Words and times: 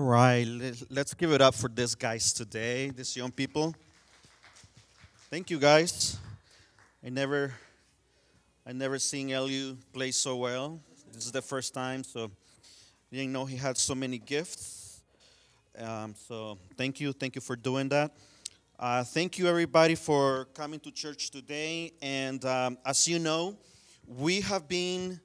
Right, 0.00 0.46
let's 0.90 1.12
give 1.12 1.32
it 1.32 1.40
up 1.40 1.56
for 1.56 1.68
these 1.68 1.96
guys 1.96 2.32
today, 2.32 2.90
these 2.90 3.16
young 3.16 3.32
people. 3.32 3.74
Thank 5.28 5.50
you, 5.50 5.58
guys. 5.58 6.16
I 7.04 7.08
never, 7.08 7.52
I 8.64 8.70
never 8.70 9.00
seen 9.00 9.30
Eliu 9.30 9.76
play 9.92 10.12
so 10.12 10.36
well. 10.36 10.78
This 11.12 11.26
is 11.26 11.32
the 11.32 11.42
first 11.42 11.74
time, 11.74 12.04
so 12.04 12.30
didn't 13.10 13.32
know 13.32 13.44
he 13.44 13.56
had 13.56 13.76
so 13.76 13.96
many 13.96 14.18
gifts. 14.18 15.00
Um, 15.76 16.14
so 16.16 16.58
thank 16.76 17.00
you, 17.00 17.12
thank 17.12 17.34
you 17.34 17.40
for 17.40 17.56
doing 17.56 17.88
that. 17.88 18.12
Uh, 18.78 19.02
thank 19.02 19.36
you, 19.36 19.48
everybody, 19.48 19.96
for 19.96 20.44
coming 20.54 20.78
to 20.78 20.92
church 20.92 21.32
today. 21.32 21.92
And 22.00 22.44
um, 22.44 22.78
as 22.86 23.08
you 23.08 23.18
know, 23.18 23.56
we 24.06 24.42
have 24.42 24.68
been 24.68 25.18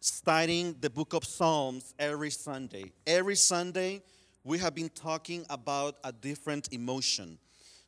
studying 0.00 0.76
the 0.80 0.90
book 0.90 1.12
of 1.12 1.24
Psalms 1.24 1.94
every 1.98 2.30
Sunday. 2.30 2.92
Every 3.06 3.34
Sunday, 3.36 4.02
we 4.44 4.58
have 4.58 4.74
been 4.74 4.88
talking 4.90 5.44
about 5.50 5.96
a 6.04 6.12
different 6.12 6.72
emotion. 6.72 7.38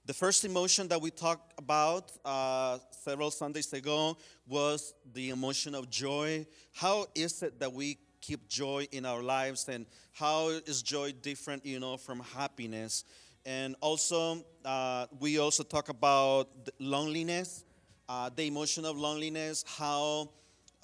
The 0.06 0.14
first 0.14 0.44
emotion 0.44 0.88
that 0.88 1.00
we 1.00 1.10
talked 1.10 1.52
about 1.58 2.10
uh, 2.24 2.78
several 2.90 3.30
Sundays 3.30 3.72
ago 3.72 4.16
was 4.48 4.94
the 5.12 5.30
emotion 5.30 5.74
of 5.74 5.88
joy. 5.88 6.46
How 6.74 7.06
is 7.14 7.42
it 7.42 7.60
that 7.60 7.72
we 7.72 7.98
keep 8.20 8.48
joy 8.48 8.88
in 8.92 9.06
our 9.06 9.22
lives, 9.22 9.68
and 9.68 9.86
how 10.12 10.48
is 10.48 10.82
joy 10.82 11.12
different, 11.12 11.64
you 11.64 11.78
know, 11.78 11.96
from 11.96 12.20
happiness? 12.20 13.04
And 13.46 13.76
also, 13.80 14.44
uh, 14.64 15.06
we 15.18 15.38
also 15.38 15.62
talk 15.62 15.88
about 15.88 16.48
loneliness, 16.78 17.64
uh, 18.08 18.30
the 18.34 18.46
emotion 18.46 18.84
of 18.84 18.98
loneliness, 18.98 19.64
how 19.78 20.30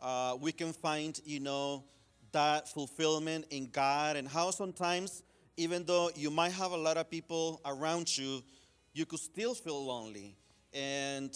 uh, 0.01 0.37
we 0.41 0.53
can 0.53 0.73
find, 0.73 1.21
you 1.25 1.41
know, 1.41 1.85
that 2.33 2.69
fulfillment 2.69 3.47
in 3.51 3.71
God, 3.71 4.17
and 4.17 4.29
how 4.29 4.51
sometimes, 4.51 5.23
even 5.57 5.85
though 5.85 6.11
you 6.15 6.31
might 6.31 6.53
have 6.53 6.73
a 6.73 6.77
lot 6.77 6.97
of 6.97 7.11
people 7.11 7.61
around 7.65 8.17
you, 8.17 8.43
you 8.93 9.07
could 9.07 9.21
still 9.21 9.55
feel 9.55 9.87
lonely. 9.87 10.37
And 10.73 11.35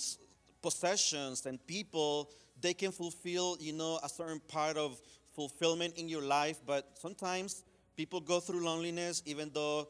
possessions 0.62 1.46
and 1.46 1.64
people, 1.66 2.30
they 2.60 2.74
can 2.74 2.92
fulfill, 2.92 3.56
you 3.60 3.72
know, 3.72 3.98
a 4.02 4.08
certain 4.08 4.40
part 4.40 4.76
of 4.76 5.00
fulfillment 5.34 5.96
in 5.96 6.08
your 6.08 6.22
life, 6.22 6.60
but 6.66 6.90
sometimes 7.00 7.64
people 7.96 8.20
go 8.20 8.40
through 8.40 8.64
loneliness 8.64 9.22
even 9.26 9.50
though 9.54 9.88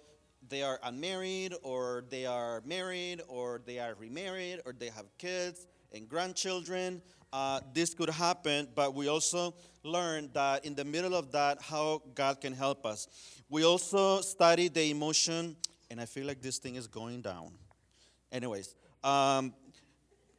they 0.49 0.63
are 0.63 0.79
unmarried 0.85 1.55
or 1.63 2.05
they 2.11 2.27
are 2.27 2.63
married 2.65 3.21
or 3.29 3.61
they 3.67 3.79
are 3.79 3.95
remarried 3.95 4.61
or 4.65 4.73
they 4.73 4.89
have 4.89 5.07
kids 5.19 5.67
and 5.93 6.09
grandchildren 6.09 7.03
uh, 7.33 7.61
this 7.73 7.95
could 7.95 8.11
happen, 8.11 8.69
but 8.75 8.95
we 8.95 9.09
also 9.09 9.55
learned 9.85 10.31
that 10.35 10.65
in 10.65 10.75
the 10.75 10.85
middle 10.85 11.15
of 11.15 11.33
that, 11.33 11.61
how 11.63 12.03
God 12.15 12.41
can 12.41 12.53
help 12.53 12.85
us. 12.85 13.09
We 13.49 13.65
also 13.65 14.21
studied 14.21 14.75
the 14.75 14.91
emotion, 14.91 15.57
and 15.91 16.01
I 16.01 16.07
feel 16.07 16.27
like 16.27 16.43
this 16.43 16.59
thing 16.59 16.75
is 16.75 16.87
going 16.87 17.23
down. 17.23 17.53
Anyways, 18.33 18.75
um, 19.03 19.55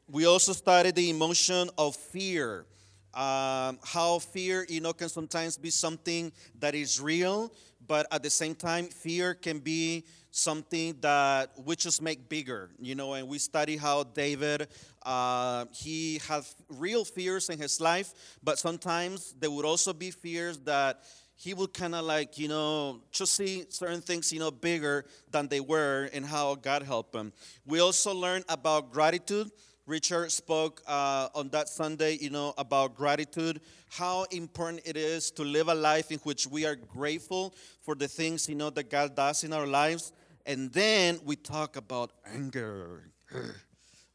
we 0.07 0.25
also 0.25 0.53
studied 0.53 0.95
the 0.95 1.09
emotion 1.09 1.69
of 1.77 1.95
fear. 1.95 2.65
Um, 3.13 3.79
how 3.83 4.19
fear, 4.19 4.65
you 4.69 4.79
know, 4.79 4.93
can 4.93 5.09
sometimes 5.09 5.57
be 5.57 5.69
something 5.69 6.31
that 6.59 6.75
is 6.75 7.01
real, 7.01 7.51
but 7.85 8.07
at 8.11 8.23
the 8.23 8.29
same 8.29 8.55
time, 8.55 8.87
fear 8.87 9.33
can 9.33 9.59
be 9.59 10.05
something 10.31 10.95
that 11.01 11.51
witches 11.57 12.01
make 12.01 12.29
bigger, 12.29 12.69
you 12.79 12.95
know. 12.95 13.13
And 13.13 13.27
we 13.27 13.37
study 13.37 13.77
how 13.77 14.03
David, 14.03 14.67
uh, 15.03 15.65
he 15.71 16.19
had 16.27 16.43
real 16.69 17.05
fears 17.05 17.49
in 17.49 17.59
his 17.59 17.79
life, 17.79 18.13
but 18.41 18.57
sometimes 18.57 19.35
there 19.39 19.51
would 19.51 19.65
also 19.65 19.93
be 19.93 20.09
fears 20.09 20.57
that 20.59 21.03
he 21.35 21.53
would 21.53 21.73
kind 21.73 21.95
of 21.95 22.05
like, 22.05 22.37
you 22.37 22.47
know, 22.47 23.01
just 23.11 23.33
see 23.33 23.65
certain 23.69 23.99
things, 23.99 24.31
you 24.31 24.39
know, 24.39 24.51
bigger 24.51 25.05
than 25.31 25.47
they 25.47 25.59
were, 25.59 26.09
and 26.13 26.25
how 26.25 26.55
God 26.55 26.83
helped 26.83 27.15
him. 27.15 27.33
We 27.65 27.79
also 27.79 28.13
learned 28.13 28.45
about 28.47 28.91
gratitude. 28.91 29.51
Richard 29.87 30.31
spoke 30.31 30.81
uh, 30.87 31.29
on 31.33 31.49
that 31.49 31.67
Sunday, 31.67 32.17
you 32.21 32.29
know, 32.29 32.53
about 32.57 32.95
gratitude, 32.95 33.59
how 33.89 34.23
important 34.31 34.83
it 34.85 34.95
is 34.95 35.31
to 35.31 35.43
live 35.43 35.67
a 35.67 35.73
life 35.73 36.11
in 36.11 36.19
which 36.19 36.45
we 36.45 36.65
are 36.65 36.75
grateful 36.75 37.55
for 37.81 37.95
the 37.95 38.07
things, 38.07 38.47
you 38.47 38.55
know, 38.55 38.69
that 38.69 38.89
God 38.89 39.15
does 39.15 39.43
in 39.43 39.51
our 39.51 39.65
lives. 39.65 40.13
And 40.45 40.71
then 40.71 41.19
we 41.23 41.35
talk 41.35 41.75
about 41.75 42.11
anger. 42.33 43.11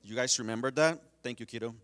You 0.02 0.14
guys 0.14 0.38
remember 0.38 0.70
that? 0.72 1.00
Thank 1.22 1.40
you, 1.40 1.46
Kiddo. 1.46 1.74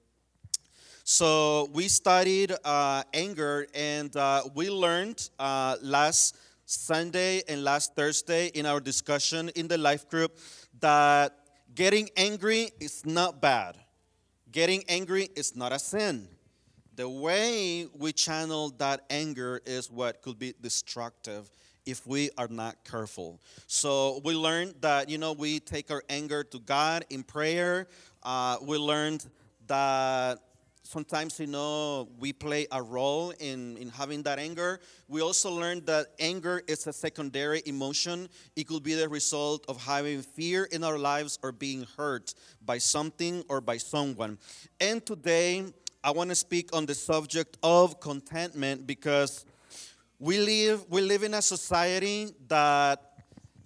So 1.05 1.69
we 1.73 1.89
studied 1.89 2.53
uh, 2.65 3.03
anger, 3.13 3.67
and 3.75 4.15
uh, 4.17 4.43
we 4.55 4.71
learned 4.71 5.29
uh, 5.39 5.77
last 5.83 6.37
Sunday 6.65 7.43
and 7.49 7.65
last 7.65 7.97
Thursday 7.97 8.47
in 8.49 8.67
our 8.67 8.81
discussion 8.81 9.49
in 9.57 9.67
the 9.67 9.77
life 9.77 10.09
group 10.09 10.39
that 10.81 11.35
getting 11.75 12.09
angry 12.17 12.71
is 12.81 13.05
not 13.05 13.41
bad. 13.41 13.77
Getting 14.53 14.85
angry 14.89 15.29
is 15.35 15.57
not 15.57 15.73
a 15.73 15.79
sin. 15.79 16.29
The 16.95 17.09
way 17.09 17.89
we 17.99 18.13
channel 18.13 18.71
that 18.79 19.05
anger 19.11 19.61
is 19.67 19.91
what 19.91 20.23
could 20.23 20.39
be 20.39 20.55
destructive 20.61 21.51
if 21.87 22.07
we 22.07 22.31
are 22.39 22.49
not 22.49 22.85
careful. 22.85 23.41
So 23.67 24.21
we 24.25 24.35
learned 24.35 24.75
that, 24.81 25.09
you 25.09 25.19
know, 25.19 25.33
we 25.33 25.61
take 25.61 25.91
our 25.91 26.03
anger 26.09 26.45
to 26.45 26.59
God 26.59 27.05
in 27.11 27.23
prayer. 27.23 27.89
Uh, 28.23 28.59
we 28.63 28.79
learned 28.79 29.27
that 29.67 30.39
sometimes, 30.83 31.41
you 31.41 31.47
know, 31.47 32.09
we 32.19 32.33
play 32.33 32.67
a 32.71 32.83
role 32.83 33.33
in, 33.41 33.77
in 33.79 33.89
having 33.89 34.23
that 34.25 34.39
anger. 34.39 34.81
We 35.09 35.23
also 35.23 35.51
learned 35.51 35.87
that 35.87 36.09
anger 36.19 36.63
is 36.67 36.87
a 36.87 36.93
secondary 36.93 37.63
emotion. 37.67 38.29
It 38.57 38.69
could 38.69 38.83
be 38.83 38.95
the 38.95 39.09
result 39.09 39.65
of 39.69 39.83
having 39.83 40.23
fear 40.23 40.65
in 40.65 40.85
our 40.85 40.99
lives 40.99 41.39
or 41.43 41.53
being 41.53 41.87
hurt 41.97 42.35
by 42.65 42.79
something 42.79 43.43
or 43.49 43.61
by 43.61 43.79
someone. 43.79 44.39
And 44.81 45.05
today, 45.05 45.65
I 46.05 46.11
want 46.11 46.31
to 46.31 46.37
speak 46.37 46.75
on 46.75 46.85
the 46.87 46.95
subject 46.95 47.59
of 47.63 48.01
contentment 48.01 48.87
because 48.87 49.45
we 50.23 50.39
live, 50.39 50.85
we 50.89 51.01
live 51.01 51.25
in 51.25 51.35
a 51.35 51.43
society 51.43 52.29
that, 52.47 53.03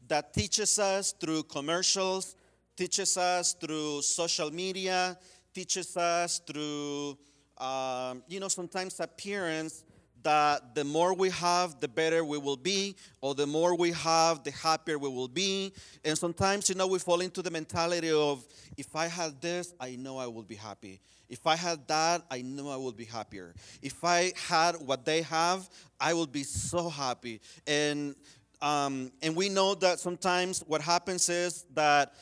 that 0.09 0.33
teaches 0.33 0.79
us 0.79 1.13
through 1.13 1.43
commercials, 1.43 2.35
teaches 2.75 3.19
us 3.19 3.53
through 3.53 4.01
social 4.01 4.51
media, 4.51 5.19
teaches 5.53 5.95
us 5.99 6.39
through, 6.39 7.19
um, 7.59 8.23
you 8.27 8.41
know, 8.41 8.49
sometimes 8.49 8.99
appearance 9.01 9.85
that 10.27 10.75
the 10.75 10.83
more 10.83 11.15
we 11.15 11.31
have, 11.31 11.79
the 11.79 11.87
better 11.87 12.25
we 12.25 12.37
will 12.37 12.57
be, 12.57 12.97
or 13.21 13.33
the 13.37 13.47
more 13.47 13.77
we 13.77 13.93
have, 13.93 14.43
the 14.43 14.51
happier 14.51 14.99
we 14.99 15.09
will 15.09 15.29
be. 15.29 15.73
And 16.05 16.19
sometimes, 16.19 16.69
you 16.69 16.75
know, 16.75 16.89
we 16.89 16.99
fall 16.99 17.21
into 17.21 17.43
the 17.43 17.51
mentality 17.51 18.11
of 18.11 18.45
if 18.77 18.97
I 18.97 19.07
had 19.07 19.41
this, 19.41 19.73
I 19.79 19.95
know 19.95 20.19
I 20.19 20.27
will 20.27 20.43
be 20.43 20.57
happy. 20.57 21.01
If 21.29 21.47
I 21.47 21.55
had 21.55 21.87
that, 21.87 22.23
I 22.29 22.43
know 22.43 22.71
I 22.71 22.77
would 22.77 22.97
be 22.97 23.05
happier. 23.05 23.55
If 23.83 24.03
I 24.03 24.33
had 24.49 24.75
what 24.81 25.05
they 25.05 25.23
have, 25.23 25.71
I 26.01 26.13
would 26.13 26.33
be 26.33 26.43
so 26.43 26.89
happy. 26.89 27.41
And 27.65 28.17
um, 28.61 29.13
and 29.23 29.37
we 29.37 29.49
know 29.49 29.77
that 29.77 30.01
sometimes 30.01 30.61
what 30.67 30.81
happens 30.81 31.29
is 31.29 31.67
that 31.75 32.15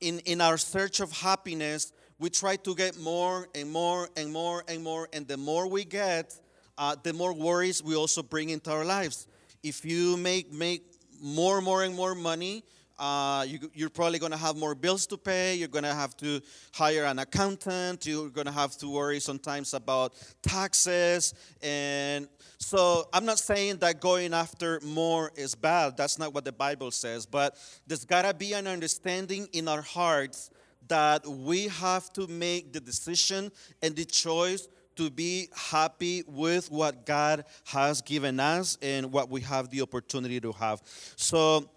in, 0.00 0.18
in 0.20 0.40
our 0.40 0.58
search 0.58 0.98
of 0.98 1.12
happiness, 1.12 1.92
we 2.18 2.30
try 2.30 2.56
to 2.56 2.74
get 2.74 2.98
more 2.98 3.46
and 3.54 3.70
more 3.70 4.08
and 4.16 4.32
more 4.32 4.64
and 4.66 4.82
more, 4.82 5.08
and 5.12 5.28
the 5.28 5.36
more 5.36 5.68
we 5.68 5.84
get, 5.84 6.34
uh, 6.78 6.96
the 7.02 7.12
more 7.12 7.34
worries 7.34 7.82
we 7.82 7.96
also 7.96 8.22
bring 8.22 8.50
into 8.50 8.70
our 8.70 8.84
lives. 8.84 9.26
If 9.62 9.84
you 9.84 10.16
make 10.16 10.52
make 10.52 10.84
more, 11.20 11.56
and 11.56 11.64
more, 11.64 11.82
and 11.82 11.94
more 11.94 12.14
money, 12.14 12.62
uh, 12.98 13.44
you, 13.46 13.86
are 13.86 13.90
probably 13.90 14.18
going 14.18 14.32
to 14.32 14.38
have 14.38 14.56
more 14.56 14.74
bills 14.74 15.06
to 15.06 15.16
pay. 15.16 15.54
You're 15.54 15.68
going 15.68 15.84
to 15.84 15.94
have 15.94 16.16
to 16.18 16.40
hire 16.72 17.04
an 17.04 17.18
accountant. 17.18 18.06
You're 18.06 18.30
going 18.30 18.46
to 18.46 18.52
have 18.52 18.76
to 18.78 18.88
worry 18.88 19.20
sometimes 19.20 19.74
about 19.74 20.14
taxes. 20.42 21.34
And 21.62 22.28
so 22.58 23.08
I'm 23.12 23.24
not 23.24 23.38
saying 23.38 23.78
that 23.78 24.00
going 24.00 24.34
after 24.34 24.80
more 24.84 25.30
is 25.36 25.54
bad. 25.54 25.96
That's 25.96 26.18
not 26.18 26.34
what 26.34 26.44
the 26.44 26.52
Bible 26.52 26.90
says. 26.90 27.24
But 27.26 27.56
there's 27.86 28.04
got 28.04 28.22
to 28.22 28.34
be 28.34 28.52
an 28.52 28.66
understanding 28.66 29.48
in 29.52 29.68
our 29.68 29.82
hearts 29.82 30.50
that 30.88 31.26
we 31.26 31.68
have 31.68 32.12
to 32.14 32.26
make 32.26 32.72
the 32.72 32.80
decision 32.80 33.52
and 33.82 33.94
the 33.94 34.04
choice 34.04 34.68
to 34.98 35.10
be 35.10 35.48
happy 35.54 36.24
with 36.26 36.72
what 36.72 37.06
God 37.06 37.44
has 37.66 38.02
given 38.02 38.40
us 38.40 38.76
and 38.82 39.12
what 39.12 39.30
we 39.30 39.40
have 39.42 39.70
the 39.70 39.80
opportunity 39.80 40.40
to 40.40 40.50
have. 40.50 40.82
So, 41.14 41.70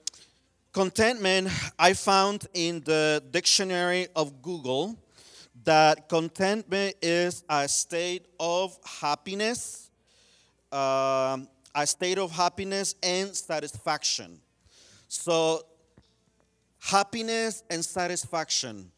contentment, 0.74 1.50
I 1.78 1.94
found 1.94 2.48
in 2.56 2.82
the 2.82 3.24
dictionary 3.30 4.08
of 4.16 4.42
Google 4.42 4.98
that 5.64 6.10
contentment 6.10 6.96
is 7.00 7.44
a 7.48 7.68
state 7.68 8.26
of 8.40 8.76
happiness, 8.84 9.92
uh, 10.72 11.38
a 11.76 11.86
state 11.86 12.18
of 12.18 12.32
happiness 12.32 12.96
and 13.04 13.36
satisfaction. 13.36 14.40
So, 15.08 15.64
happiness 16.80 17.62
and 17.70 17.86
satisfaction 17.86 18.92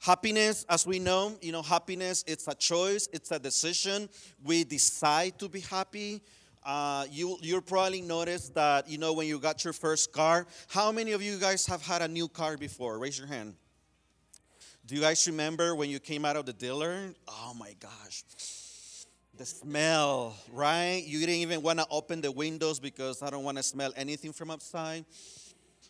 Happiness, 0.00 0.64
as 0.68 0.86
we 0.86 0.98
know, 0.98 1.36
you 1.42 1.52
know, 1.52 1.62
happiness, 1.62 2.24
it's 2.26 2.46
a 2.48 2.54
choice, 2.54 3.08
it's 3.12 3.30
a 3.32 3.38
decision. 3.38 4.08
We 4.44 4.64
decide 4.64 5.38
to 5.40 5.48
be 5.48 5.60
happy. 5.60 6.22
uh, 6.64 7.06
you 7.10 7.38
you 7.40 7.60
probably 7.62 8.02
noticed 8.02 8.54
that 8.54 8.88
you 8.88 8.98
know 8.98 9.12
when 9.14 9.26
you 9.26 9.38
got 9.38 9.64
your 9.64 9.72
first 9.72 10.12
car. 10.12 10.46
How 10.68 10.92
many 10.92 11.12
of 11.12 11.22
you 11.22 11.38
guys 11.38 11.66
have 11.66 11.82
had 11.82 12.02
a 12.02 12.08
new 12.08 12.28
car 12.28 12.56
before? 12.56 12.98
Raise 12.98 13.18
your 13.18 13.26
hand. 13.28 13.54
Do 14.86 14.94
you 14.94 15.00
guys 15.00 15.26
remember 15.26 15.74
when 15.74 15.90
you 15.90 15.98
came 16.00 16.24
out 16.24 16.36
of 16.36 16.46
the 16.46 16.52
dealer? 16.52 17.14
Oh 17.28 17.54
my 17.58 17.74
gosh. 17.80 18.24
The 19.36 19.46
smell, 19.46 20.36
right? 20.52 21.02
You 21.06 21.20
didn't 21.20 21.36
even 21.36 21.62
want 21.62 21.78
to 21.78 21.86
open 21.90 22.20
the 22.20 22.32
windows 22.32 22.80
because 22.80 23.22
I 23.22 23.30
don't 23.30 23.44
want 23.44 23.56
to 23.58 23.62
smell 23.62 23.92
anything 23.96 24.32
from 24.32 24.50
outside 24.50 25.04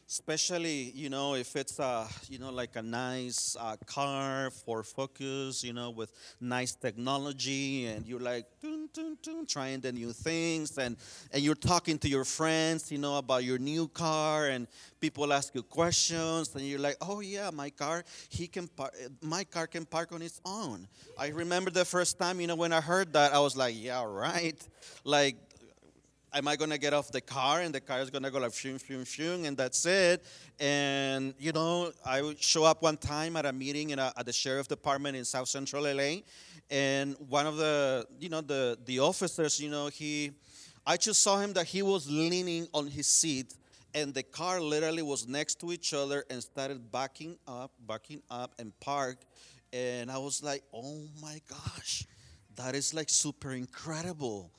especially 0.08 0.90
you 0.94 1.10
know 1.10 1.34
if 1.34 1.54
it's 1.54 1.78
a 1.78 2.06
you 2.30 2.38
know 2.38 2.50
like 2.50 2.76
a 2.76 2.82
nice 2.82 3.56
uh, 3.60 3.76
car 3.84 4.50
for 4.50 4.82
focus 4.82 5.62
you 5.62 5.74
know 5.74 5.90
with 5.90 6.10
nice 6.40 6.74
technology 6.74 7.84
and 7.86 8.06
you're 8.06 8.18
like 8.20 8.46
dun, 8.62 8.88
dun, 8.94 9.18
dun, 9.22 9.44
trying 9.44 9.80
the 9.80 9.92
new 9.92 10.10
things 10.12 10.78
and 10.78 10.96
and 11.32 11.42
you're 11.42 11.54
talking 11.54 11.98
to 11.98 12.08
your 12.08 12.24
friends 12.24 12.90
you 12.90 12.96
know 12.96 13.18
about 13.18 13.44
your 13.44 13.58
new 13.58 13.86
car 13.88 14.46
and 14.48 14.66
people 14.98 15.30
ask 15.30 15.54
you 15.54 15.62
questions 15.62 16.54
and 16.54 16.64
you're 16.64 16.78
like 16.78 16.96
oh 17.02 17.20
yeah 17.20 17.50
my 17.52 17.68
car 17.68 18.02
he 18.30 18.46
can 18.46 18.66
par- 18.66 18.92
my 19.20 19.44
car 19.44 19.66
can 19.66 19.84
park 19.84 20.10
on 20.12 20.22
its 20.22 20.40
own. 20.44 20.88
I 21.18 21.28
remember 21.28 21.70
the 21.70 21.84
first 21.84 22.18
time 22.18 22.40
you 22.40 22.46
know 22.46 22.56
when 22.56 22.72
i 22.72 22.80
heard 22.80 23.12
that 23.12 23.34
i 23.34 23.38
was 23.40 23.56
like 23.56 23.74
yeah 23.76 24.02
right. 24.04 24.56
Like 25.04 25.36
am 26.34 26.48
I 26.48 26.56
going 26.56 26.70
to 26.70 26.78
get 26.78 26.92
off 26.92 27.10
the 27.10 27.20
car 27.20 27.60
and 27.60 27.74
the 27.74 27.80
car 27.80 28.00
is 28.00 28.10
going 28.10 28.22
to 28.22 28.30
go 28.30 28.38
like 28.38 28.54
shung, 28.54 28.78
shung, 28.78 29.04
shung, 29.04 29.46
and 29.46 29.56
that's 29.56 29.84
it. 29.86 30.24
And, 30.58 31.34
you 31.38 31.52
know, 31.52 31.92
I 32.04 32.22
would 32.22 32.42
show 32.42 32.64
up 32.64 32.82
one 32.82 32.96
time 32.96 33.36
at 33.36 33.46
a 33.46 33.52
meeting 33.52 33.90
in 33.90 33.98
a, 33.98 34.12
at 34.16 34.26
the 34.26 34.32
sheriff 34.32 34.68
department 34.68 35.16
in 35.16 35.24
South 35.24 35.48
Central 35.48 35.84
LA. 35.84 36.18
And 36.70 37.16
one 37.28 37.46
of 37.46 37.56
the, 37.56 38.06
you 38.20 38.28
know, 38.28 38.40
the, 38.40 38.78
the 38.84 39.00
officers, 39.00 39.60
you 39.60 39.70
know, 39.70 39.88
he, 39.88 40.32
I 40.86 40.96
just 40.96 41.22
saw 41.22 41.38
him 41.38 41.52
that 41.54 41.66
he 41.66 41.82
was 41.82 42.10
leaning 42.10 42.68
on 42.74 42.86
his 42.86 43.06
seat 43.06 43.54
and 43.94 44.12
the 44.12 44.22
car 44.22 44.60
literally 44.60 45.02
was 45.02 45.26
next 45.26 45.60
to 45.60 45.72
each 45.72 45.94
other 45.94 46.24
and 46.28 46.42
started 46.42 46.92
backing 46.92 47.38
up, 47.46 47.72
backing 47.86 48.22
up 48.30 48.54
and 48.58 48.78
parked. 48.80 49.24
And 49.72 50.10
I 50.10 50.18
was 50.18 50.42
like, 50.42 50.62
oh 50.74 51.04
my 51.22 51.40
gosh, 51.48 52.06
that 52.56 52.74
is 52.74 52.92
like 52.92 53.08
super 53.08 53.52
incredible 53.52 54.50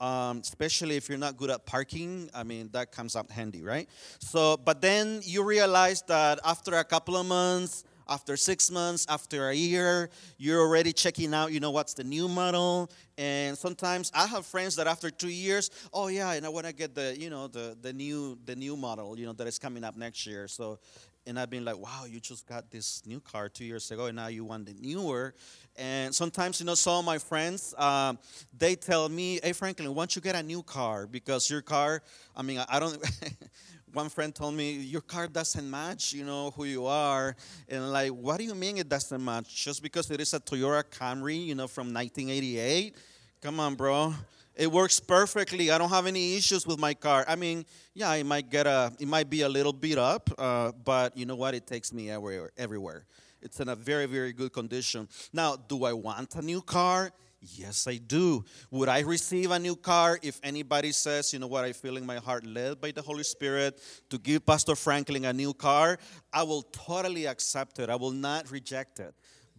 um, 0.00 0.38
especially 0.38 0.96
if 0.96 1.08
you're 1.08 1.18
not 1.18 1.36
good 1.36 1.50
at 1.50 1.66
parking. 1.66 2.30
I 2.34 2.42
mean, 2.42 2.70
that 2.72 2.92
comes 2.92 3.16
up 3.16 3.30
handy, 3.30 3.62
right? 3.62 3.88
So, 4.18 4.56
but 4.56 4.80
then 4.80 5.20
you 5.24 5.42
realize 5.42 6.02
that 6.02 6.40
after 6.44 6.74
a 6.74 6.84
couple 6.84 7.16
of 7.16 7.26
months, 7.26 7.84
after 8.08 8.36
six 8.36 8.70
months, 8.70 9.04
after 9.08 9.50
a 9.50 9.54
year, 9.54 10.10
you're 10.38 10.60
already 10.60 10.92
checking 10.92 11.34
out, 11.34 11.52
you 11.52 11.58
know, 11.60 11.72
what's 11.72 11.94
the 11.94 12.04
new 12.04 12.28
model. 12.28 12.88
And 13.18 13.58
sometimes 13.58 14.12
I 14.14 14.26
have 14.26 14.46
friends 14.46 14.76
that 14.76 14.86
after 14.86 15.10
two 15.10 15.28
years, 15.28 15.70
oh 15.92 16.08
yeah, 16.08 16.32
and 16.32 16.46
I 16.46 16.48
want 16.48 16.66
to 16.66 16.72
get 16.72 16.94
the, 16.94 17.16
you 17.18 17.30
know, 17.30 17.48
the, 17.48 17.76
the 17.80 17.92
new 17.92 18.38
the 18.44 18.54
new 18.54 18.76
model, 18.76 19.18
you 19.18 19.26
know, 19.26 19.32
that 19.32 19.46
is 19.46 19.58
coming 19.58 19.82
up 19.82 19.96
next 19.96 20.26
year. 20.26 20.46
So 20.46 20.78
and 21.26 21.38
I've 21.38 21.50
been 21.50 21.64
like, 21.64 21.76
wow, 21.76 22.04
you 22.08 22.20
just 22.20 22.46
got 22.46 22.70
this 22.70 23.02
new 23.06 23.20
car 23.20 23.48
two 23.48 23.64
years 23.64 23.90
ago, 23.90 24.06
and 24.06 24.16
now 24.16 24.28
you 24.28 24.44
want 24.44 24.66
the 24.66 24.74
newer. 24.74 25.34
And 25.76 26.14
sometimes, 26.14 26.60
you 26.60 26.66
know, 26.66 26.74
some 26.74 27.00
of 27.00 27.04
my 27.04 27.18
friends, 27.18 27.74
um, 27.76 28.18
they 28.56 28.76
tell 28.76 29.08
me, 29.08 29.40
hey, 29.42 29.52
Franklin, 29.52 29.94
why 29.94 30.02
don't 30.02 30.16
you 30.16 30.22
get 30.22 30.34
a 30.34 30.42
new 30.42 30.62
car? 30.62 31.06
Because 31.06 31.50
your 31.50 31.62
car, 31.62 32.02
I 32.36 32.42
mean, 32.42 32.62
I 32.68 32.78
don't. 32.78 32.98
one 33.92 34.08
friend 34.10 34.34
told 34.34 34.52
me 34.52 34.72
your 34.72 35.00
car 35.00 35.26
doesn't 35.26 35.70
match 35.70 36.12
you 36.12 36.22
know 36.22 36.50
who 36.50 36.64
you 36.64 36.84
are 36.84 37.34
and 37.66 37.90
like 37.90 38.10
what 38.10 38.36
do 38.36 38.44
you 38.44 38.54
mean 38.54 38.76
it 38.76 38.90
doesn't 38.90 39.24
match 39.24 39.64
just 39.64 39.82
because 39.82 40.10
it 40.10 40.20
is 40.20 40.34
a 40.34 40.40
toyota 40.40 40.84
camry 40.84 41.46
you 41.46 41.54
know 41.54 41.66
from 41.66 41.94
1988 41.94 42.94
come 43.40 43.58
on 43.58 43.74
bro 43.74 44.12
it 44.56 44.72
works 44.72 44.98
perfectly. 44.98 45.70
I 45.70 45.78
don't 45.78 45.90
have 45.90 46.06
any 46.06 46.36
issues 46.36 46.66
with 46.66 46.78
my 46.78 46.94
car. 46.94 47.24
I 47.28 47.36
mean, 47.36 47.66
yeah, 47.94 48.12
it 48.14 48.24
might 48.24 48.50
get 48.50 48.66
a, 48.66 48.92
it 48.98 49.06
might 49.06 49.28
be 49.28 49.42
a 49.42 49.48
little 49.48 49.72
beat 49.72 49.98
up, 49.98 50.30
uh, 50.38 50.72
but 50.84 51.16
you 51.16 51.26
know 51.26 51.36
what? 51.36 51.54
It 51.54 51.66
takes 51.66 51.92
me 51.92 52.10
everywhere. 52.10 52.50
Everywhere. 52.56 53.04
It's 53.42 53.60
in 53.60 53.68
a 53.68 53.76
very, 53.76 54.06
very 54.06 54.32
good 54.32 54.52
condition. 54.52 55.08
Now, 55.32 55.56
do 55.56 55.84
I 55.84 55.92
want 55.92 56.34
a 56.34 56.42
new 56.42 56.62
car? 56.62 57.12
Yes, 57.40 57.86
I 57.86 57.98
do. 57.98 58.44
Would 58.70 58.88
I 58.88 59.00
receive 59.00 59.50
a 59.50 59.58
new 59.58 59.76
car 59.76 60.18
if 60.22 60.40
anybody 60.42 60.90
says, 60.90 61.32
you 61.32 61.38
know 61.38 61.46
what, 61.46 61.64
I 61.64 61.72
feel 61.72 61.96
in 61.96 62.06
my 62.06 62.16
heart 62.16 62.46
led 62.46 62.80
by 62.80 62.90
the 62.90 63.02
Holy 63.02 63.22
Spirit 63.22 63.78
to 64.10 64.18
give 64.18 64.44
Pastor 64.44 64.74
Franklin 64.74 65.26
a 65.26 65.32
new 65.32 65.52
car? 65.52 65.98
I 66.32 66.42
will 66.42 66.62
totally 66.62 67.26
accept 67.26 67.78
it. 67.78 67.90
I 67.90 67.96
will 67.96 68.10
not 68.10 68.50
reject 68.50 69.00
it. 69.00 69.14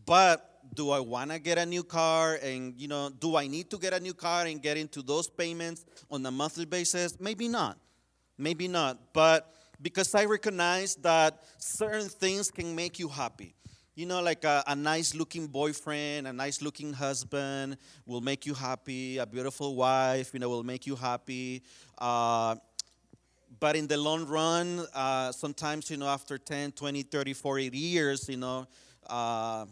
But 0.06 0.57
do 0.74 0.92
I 0.92 1.00
want 1.00 1.32
to 1.32 1.40
get 1.40 1.58
a 1.58 1.66
new 1.66 1.84
car? 1.84 2.40
And, 2.42 2.74
you 2.78 2.88
know, 2.88 3.10
do 3.10 3.36
I 3.36 3.48
need 3.48 3.70
to 3.72 3.78
get 3.78 3.94
a 3.94 4.00
new 4.00 4.14
car 4.14 4.46
and 4.46 4.62
get 4.62 4.78
into 4.78 5.02
those 5.02 5.30
payments 5.30 5.86
on 6.10 6.26
a 6.26 6.32
monthly 6.32 6.66
basis? 6.66 7.20
Maybe 7.20 7.48
not. 7.48 7.78
Maybe 8.38 8.68
not. 8.68 9.14
But 9.14 9.54
because 9.82 10.14
I 10.16 10.26
recognize 10.26 10.96
that 10.98 11.42
certain 11.58 12.10
things 12.10 12.52
can 12.52 12.76
make 12.76 13.00
you 13.00 13.08
happy. 13.08 13.56
You 13.96 14.06
know, 14.06 14.22
like 14.22 14.44
a, 14.44 14.64
a 14.68 14.76
nice 14.76 15.16
looking 15.16 15.48
boyfriend, 15.48 16.28
a 16.28 16.34
nice 16.34 16.62
looking 16.62 16.94
husband 16.94 17.78
will 18.06 18.22
make 18.22 18.46
you 18.46 18.54
happy. 18.54 19.18
A 19.18 19.26
beautiful 19.26 19.76
wife, 19.76 20.32
you 20.34 20.40
know, 20.40 20.50
will 20.50 20.64
make 20.64 20.86
you 20.86 20.96
happy. 20.96 21.64
Uh, 21.98 22.56
but 23.60 23.76
in 23.76 23.88
the 23.88 23.98
long 23.98 24.28
run, 24.28 24.86
uh, 24.94 25.32
sometimes, 25.32 25.90
you 25.90 25.98
know, 25.98 26.08
after 26.08 26.38
10, 26.38 26.74
20, 26.74 27.04
30, 27.04 27.34
40 27.34 27.78
years, 27.78 28.30
you 28.30 28.38
know, 28.38 28.68
uh, 29.10 29.66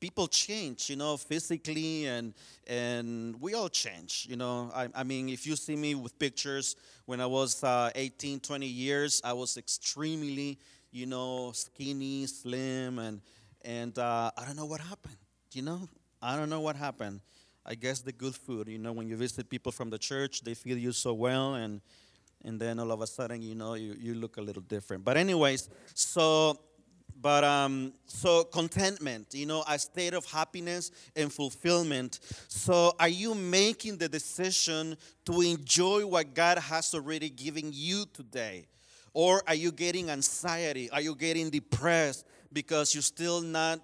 people 0.00 0.28
change, 0.28 0.90
you 0.90 0.96
know, 0.96 1.16
physically, 1.16 2.06
and 2.06 2.34
and 2.66 3.40
we 3.40 3.54
all 3.54 3.68
change, 3.68 4.26
you 4.28 4.36
know. 4.36 4.70
I, 4.74 4.88
I 4.94 5.04
mean, 5.04 5.28
if 5.28 5.46
you 5.46 5.56
see 5.56 5.76
me 5.76 5.94
with 5.94 6.18
pictures 6.18 6.76
when 7.06 7.20
I 7.20 7.26
was 7.26 7.62
uh, 7.64 7.90
18, 7.94 8.40
20 8.40 8.66
years, 8.66 9.20
I 9.24 9.32
was 9.32 9.56
extremely, 9.56 10.58
you 10.90 11.06
know, 11.06 11.52
skinny, 11.52 12.26
slim, 12.26 12.98
and 12.98 13.20
and 13.64 13.98
uh, 13.98 14.30
I 14.36 14.44
don't 14.44 14.56
know 14.56 14.66
what 14.66 14.80
happened. 14.80 15.16
You 15.52 15.62
know, 15.62 15.88
I 16.22 16.36
don't 16.36 16.50
know 16.50 16.60
what 16.60 16.76
happened. 16.76 17.20
I 17.64 17.74
guess 17.74 18.00
the 18.00 18.12
good 18.12 18.34
food, 18.34 18.68
you 18.68 18.78
know, 18.78 18.92
when 18.92 19.08
you 19.08 19.16
visit 19.16 19.50
people 19.50 19.72
from 19.72 19.90
the 19.90 19.98
church, 19.98 20.42
they 20.42 20.54
feel 20.54 20.78
you 20.78 20.92
so 20.92 21.12
well, 21.12 21.54
and 21.54 21.80
and 22.44 22.60
then 22.60 22.78
all 22.78 22.92
of 22.92 23.00
a 23.00 23.06
sudden, 23.06 23.42
you 23.42 23.54
know, 23.54 23.74
you, 23.74 23.96
you 23.98 24.14
look 24.14 24.36
a 24.36 24.40
little 24.40 24.62
different. 24.62 25.04
But 25.04 25.16
anyways, 25.16 25.68
so 25.94 26.58
but 27.20 27.42
um, 27.42 27.92
so 28.06 28.44
contentment, 28.44 29.28
you 29.32 29.46
know, 29.46 29.64
a 29.68 29.78
state 29.78 30.14
of 30.14 30.24
happiness 30.26 30.90
and 31.16 31.32
fulfillment. 31.32 32.20
So, 32.48 32.94
are 32.98 33.08
you 33.08 33.34
making 33.34 33.98
the 33.98 34.08
decision 34.08 34.96
to 35.24 35.40
enjoy 35.40 36.06
what 36.06 36.34
God 36.34 36.58
has 36.58 36.94
already 36.94 37.30
given 37.30 37.70
you 37.72 38.04
today? 38.12 38.68
Or 39.12 39.42
are 39.48 39.54
you 39.54 39.72
getting 39.72 40.10
anxiety? 40.10 40.90
Are 40.90 41.00
you 41.00 41.14
getting 41.14 41.50
depressed 41.50 42.24
because 42.52 42.94
you're 42.94 43.02
still 43.02 43.40
not 43.40 43.80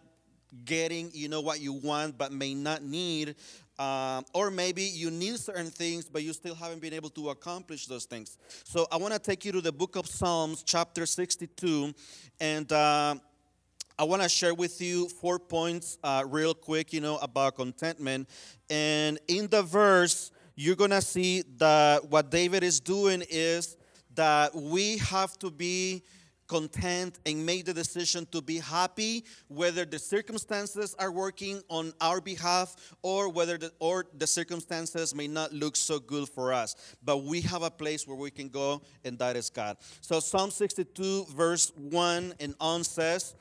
getting, 0.65 1.11
you 1.13 1.29
know, 1.29 1.41
what 1.41 1.61
you 1.61 1.73
want 1.73 2.17
but 2.17 2.31
may 2.31 2.55
not 2.55 2.83
need? 2.83 3.35
Uh, 3.79 4.23
or 4.33 4.51
maybe 4.51 4.83
you 4.83 5.11
need 5.11 5.39
certain 5.39 5.71
things, 5.71 6.09
but 6.09 6.23
you 6.23 6.33
still 6.33 6.55
haven't 6.55 6.81
been 6.81 6.93
able 6.93 7.11
to 7.11 7.31
accomplish 7.31 7.87
those 7.87 8.05
things. 8.05 8.39
So 8.65 8.87
I 8.93 8.97
want 8.97 9.13
to 9.15 9.19
take 9.19 9.45
you 9.45 9.53
to 9.53 9.61
the 9.61 9.73
book 9.73 9.97
of 9.97 10.07
Psalms, 10.07 10.63
chapter 10.63 11.07
62, 11.07 11.93
and 12.41 12.71
uh, 12.71 13.17
I 13.99 14.05
want 14.05 14.23
to 14.23 14.29
share 14.29 14.55
with 14.55 14.81
you 14.81 15.09
four 15.09 15.39
points, 15.39 15.99
uh, 16.03 16.25
real 16.27 16.55
quick, 16.55 16.93
you 16.93 17.01
know, 17.01 17.17
about 17.19 17.57
contentment. 17.57 18.29
And 18.71 19.19
in 19.29 19.49
the 19.49 19.63
verse, 19.63 20.31
you're 20.57 20.77
going 20.77 20.91
to 20.91 21.03
see 21.03 21.43
that 21.59 22.09
what 22.09 22.31
David 22.31 22.63
is 22.63 22.79
doing 22.81 23.25
is 23.29 23.77
that 24.15 24.55
we 24.55 24.99
have 24.99 25.37
to 25.41 25.51
be 25.51 26.03
content 26.47 27.19
and 27.27 27.45
make 27.45 27.65
the 27.65 27.75
decision 27.75 28.27
to 28.33 28.43
be 28.43 28.59
happy 28.59 29.25
whether 29.49 29.85
the 29.85 29.99
circumstances 29.99 30.95
are 30.99 31.11
working 31.11 31.63
on 31.69 31.93
our 32.01 32.21
behalf 32.21 32.77
or 33.03 33.29
whether 33.29 33.59
the, 33.59 33.73
or 33.79 34.07
the 34.19 34.27
circumstances 34.27 35.15
may 35.15 35.27
not 35.27 35.53
look 35.53 35.77
so 35.77 35.99
good 35.99 36.29
for 36.29 36.53
us. 36.53 36.97
But 37.05 37.25
we 37.25 37.41
have 37.43 37.63
a 37.63 37.71
place 37.71 38.07
where 38.07 38.17
we 38.17 38.31
can 38.31 38.49
go 38.49 38.83
and 39.05 39.19
that 39.19 39.37
is 39.37 39.51
god. 39.51 39.77
So 40.01 40.21
psalm 40.21 40.51
62 40.51 41.27
verse 41.35 41.73
1 41.77 42.35
and 42.41 42.55
on 42.61 42.85
says 42.85 43.35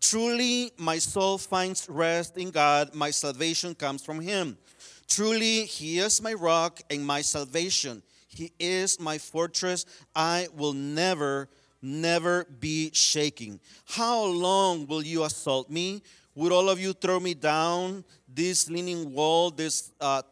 truly 0.00 0.72
my 0.78 0.98
soul 0.98 1.38
finds 1.38 1.88
rest 1.88 2.36
in 2.36 2.50
god 2.50 2.94
my 2.94 3.10
salvation 3.10 3.74
comes 3.74 4.04
from 4.04 4.20
him. 4.20 4.58
Truly 5.08 5.64
he 5.64 5.98
is 5.98 6.22
my 6.22 6.34
rock 6.34 6.80
and 6.90 7.04
my 7.04 7.22
salvation. 7.22 8.02
He 8.28 8.52
is 8.60 9.00
my 9.00 9.18
fortress. 9.18 9.84
I 10.14 10.46
will 10.54 10.72
never 10.72 11.48
never 11.82 12.44
be 12.58 12.90
shaking. 12.92 13.60
How 13.86 14.24
long 14.24 14.86
will 14.86 15.02
you 15.02 15.24
assault 15.24 15.70
me? 15.70 16.02
Would 16.34 16.52
all 16.52 16.68
of 16.68 16.78
you 16.78 16.92
throw 16.92 17.18
me 17.20 17.34
down 17.34 18.04
this 18.32 18.70
leaning 18.70 19.12
wall, 19.12 19.50
this 19.50 19.92
uh, 20.00 20.22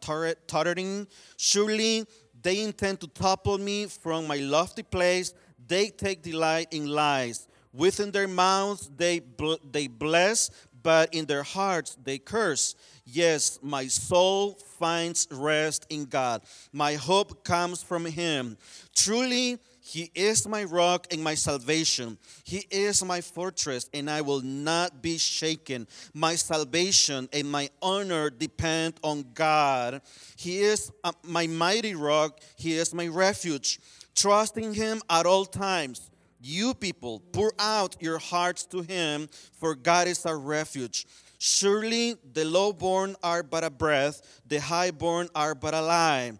tottering? 0.47 1.07
Surely 1.37 2.05
they 2.41 2.61
intend 2.63 3.01
to 3.01 3.07
topple 3.07 3.57
me 3.57 3.85
from 3.85 4.27
my 4.27 4.37
lofty 4.37 4.83
place. 4.83 5.33
They 5.67 5.89
take 5.89 6.21
delight 6.21 6.67
in 6.71 6.87
lies. 6.87 7.47
Within 7.73 8.11
their 8.11 8.27
mouths 8.27 8.89
they, 8.95 9.19
bl- 9.19 9.61
they 9.69 9.87
bless, 9.87 10.49
but 10.81 11.13
in 11.13 11.25
their 11.25 11.43
hearts 11.43 11.97
they 12.03 12.17
curse. 12.17 12.75
Yes, 13.05 13.59
my 13.61 13.87
soul 13.87 14.53
finds 14.79 15.27
rest 15.31 15.85
in 15.89 16.05
God. 16.05 16.41
My 16.71 16.95
hope 16.95 17.43
comes 17.43 17.83
from 17.83 18.05
Him. 18.05 18.57
Truly, 18.95 19.59
He 19.89 20.11
is 20.13 20.47
my 20.47 20.65
rock 20.65 21.07
and 21.09 21.23
my 21.23 21.33
salvation. 21.33 22.19
He 22.43 22.63
is 22.69 23.03
my 23.03 23.21
fortress, 23.21 23.89
and 23.91 24.07
I 24.07 24.21
will 24.21 24.41
not 24.41 25.01
be 25.01 25.17
shaken. 25.17 25.87
My 26.13 26.35
salvation 26.35 27.27
and 27.33 27.49
my 27.49 27.71
honor 27.81 28.29
depend 28.29 28.99
on 29.03 29.25
God. 29.33 30.03
He 30.35 30.59
is 30.59 30.91
uh, 31.03 31.13
my 31.23 31.47
mighty 31.47 31.95
rock, 31.95 32.39
He 32.55 32.73
is 32.73 32.93
my 32.93 33.07
refuge. 33.07 33.79
Trusting 34.13 34.75
Him 34.75 35.01
at 35.09 35.25
all 35.25 35.45
times. 35.45 36.11
You 36.39 36.75
people, 36.75 37.23
pour 37.31 37.51
out 37.57 37.95
your 37.99 38.19
hearts 38.19 38.65
to 38.67 38.81
him, 38.81 39.27
for 39.57 39.73
God 39.73 40.07
is 40.07 40.25
our 40.25 40.39
refuge. 40.39 41.05
Surely 41.39 42.15
the 42.33 42.45
lowborn 42.45 43.15
are 43.23 43.43
but 43.43 43.63
a 43.63 43.69
breath, 43.69 44.41
the 44.45 44.61
highborn 44.61 45.29
are 45.33 45.55
but 45.55 45.73
a 45.73 45.81
lie. 45.81 46.33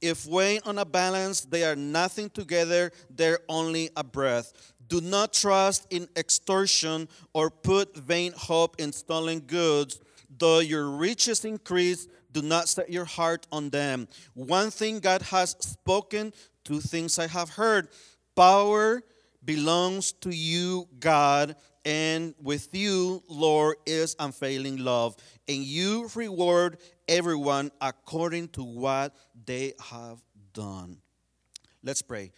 If 0.00 0.26
weighed 0.26 0.62
on 0.64 0.78
a 0.78 0.84
balance, 0.84 1.42
they 1.42 1.64
are 1.64 1.76
nothing 1.76 2.30
together, 2.30 2.90
they're 3.10 3.40
only 3.48 3.90
a 3.96 4.04
breath. 4.04 4.72
Do 4.88 5.00
not 5.00 5.32
trust 5.32 5.86
in 5.90 6.08
extortion 6.16 7.08
or 7.32 7.50
put 7.50 7.96
vain 7.96 8.32
hope 8.36 8.80
in 8.80 8.92
stolen 8.92 9.40
goods. 9.40 10.00
Though 10.38 10.60
your 10.60 10.88
riches 10.88 11.44
increase, 11.44 12.08
do 12.32 12.42
not 12.42 12.68
set 12.68 12.90
your 12.90 13.04
heart 13.04 13.46
on 13.52 13.70
them. 13.70 14.08
One 14.34 14.70
thing 14.70 15.00
God 15.00 15.22
has 15.22 15.50
spoken, 15.60 16.32
two 16.64 16.80
things 16.80 17.18
I 17.18 17.26
have 17.26 17.50
heard 17.50 17.88
power 18.34 19.02
belongs 19.44 20.12
to 20.12 20.30
you, 20.30 20.88
God, 20.98 21.56
and 21.84 22.34
with 22.40 22.74
you, 22.74 23.22
Lord, 23.28 23.76
is 23.86 24.14
unfailing 24.18 24.78
love. 24.78 25.16
And 25.48 25.64
you 25.64 26.08
reward 26.14 26.78
everyone 27.08 27.70
according 27.80 28.48
to 28.48 28.62
what 28.62 29.14
they 29.50 29.72
have 29.90 30.22
done. 30.52 30.98
Let's 31.82 32.02
pray. 32.02 32.30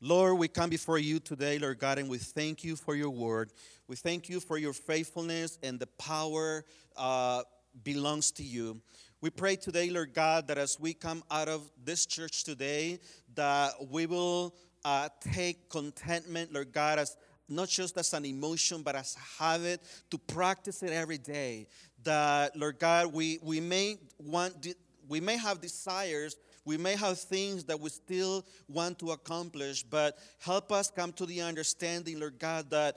Lord, 0.00 0.38
we 0.38 0.46
come 0.46 0.70
before 0.70 0.96
you 0.96 1.18
today, 1.18 1.58
Lord 1.58 1.80
God, 1.80 1.98
and 1.98 2.08
we 2.08 2.18
thank 2.18 2.62
you 2.62 2.76
for 2.76 2.94
your 2.94 3.10
word. 3.10 3.50
We 3.88 3.96
thank 3.96 4.28
you 4.28 4.38
for 4.38 4.56
your 4.56 4.72
faithfulness 4.72 5.58
and 5.64 5.80
the 5.80 5.88
power 5.98 6.64
uh, 6.96 7.42
belongs 7.82 8.30
to 8.32 8.44
you. 8.44 8.80
We 9.20 9.30
pray 9.30 9.56
today, 9.56 9.90
Lord 9.90 10.14
God, 10.14 10.46
that 10.46 10.56
as 10.56 10.78
we 10.78 10.94
come 10.94 11.24
out 11.32 11.48
of 11.48 11.68
this 11.84 12.06
church 12.06 12.44
today, 12.44 13.00
that 13.34 13.72
we 13.90 14.06
will 14.06 14.54
uh, 14.84 15.08
take 15.32 15.68
contentment, 15.68 16.52
Lord 16.52 16.70
God, 16.70 17.00
as 17.00 17.16
not 17.48 17.68
just 17.68 17.98
as 17.98 18.12
an 18.14 18.24
emotion, 18.24 18.82
but 18.82 18.94
as 18.94 19.16
a 19.16 19.42
habit 19.42 19.80
to 20.10 20.18
practice 20.18 20.84
it 20.84 20.92
every 20.92 21.18
day. 21.18 21.66
That, 22.04 22.56
Lord 22.56 22.78
God, 22.78 23.12
we, 23.12 23.40
we 23.42 23.58
may 23.58 23.96
want, 24.20 24.64
we 25.08 25.20
may 25.20 25.36
have 25.36 25.60
desires, 25.60 26.36
we 26.64 26.76
may 26.76 26.96
have 26.96 27.18
things 27.18 27.64
that 27.64 27.78
we 27.78 27.90
still 27.90 28.44
want 28.68 28.98
to 28.98 29.12
accomplish, 29.12 29.82
but 29.82 30.18
help 30.38 30.72
us 30.72 30.90
come 30.90 31.12
to 31.14 31.26
the 31.26 31.40
understanding, 31.42 32.18
Lord 32.20 32.38
God, 32.38 32.70
that 32.70 32.96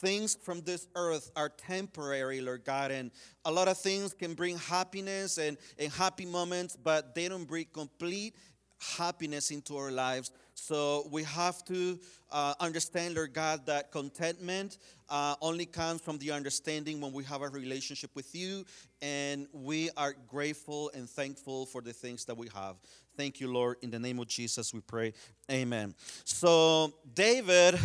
things 0.00 0.36
from 0.42 0.60
this 0.62 0.86
earth 0.94 1.30
are 1.34 1.48
temporary, 1.48 2.40
Lord 2.40 2.64
God, 2.64 2.90
and 2.90 3.10
a 3.44 3.50
lot 3.50 3.68
of 3.68 3.76
things 3.78 4.14
can 4.14 4.34
bring 4.34 4.56
happiness 4.56 5.38
and, 5.38 5.56
and 5.78 5.92
happy 5.92 6.26
moments, 6.26 6.76
but 6.76 7.14
they 7.14 7.28
don't 7.28 7.44
bring 7.44 7.66
complete 7.72 8.34
happiness 8.96 9.50
into 9.50 9.76
our 9.76 9.90
lives. 9.90 10.30
So 10.58 11.08
we 11.10 11.22
have 11.22 11.64
to 11.66 11.98
uh, 12.30 12.54
understand, 12.58 13.14
Lord 13.14 13.32
God, 13.32 13.64
that 13.66 13.92
contentment 13.92 14.78
uh, 15.08 15.36
only 15.40 15.64
comes 15.64 16.00
from 16.00 16.18
the 16.18 16.32
understanding 16.32 17.00
when 17.00 17.12
we 17.12 17.24
have 17.24 17.42
a 17.42 17.48
relationship 17.48 18.10
with 18.14 18.34
you, 18.34 18.64
and 19.00 19.46
we 19.52 19.88
are 19.96 20.14
grateful 20.26 20.90
and 20.94 21.08
thankful 21.08 21.64
for 21.66 21.80
the 21.80 21.92
things 21.92 22.24
that 22.24 22.36
we 22.36 22.48
have. 22.54 22.76
Thank 23.16 23.40
you, 23.40 23.50
Lord. 23.50 23.76
In 23.82 23.90
the 23.90 23.98
name 23.98 24.18
of 24.18 24.26
Jesus, 24.26 24.74
we 24.74 24.80
pray. 24.80 25.14
Amen. 25.50 25.94
So, 26.24 26.92
David, 27.14 27.78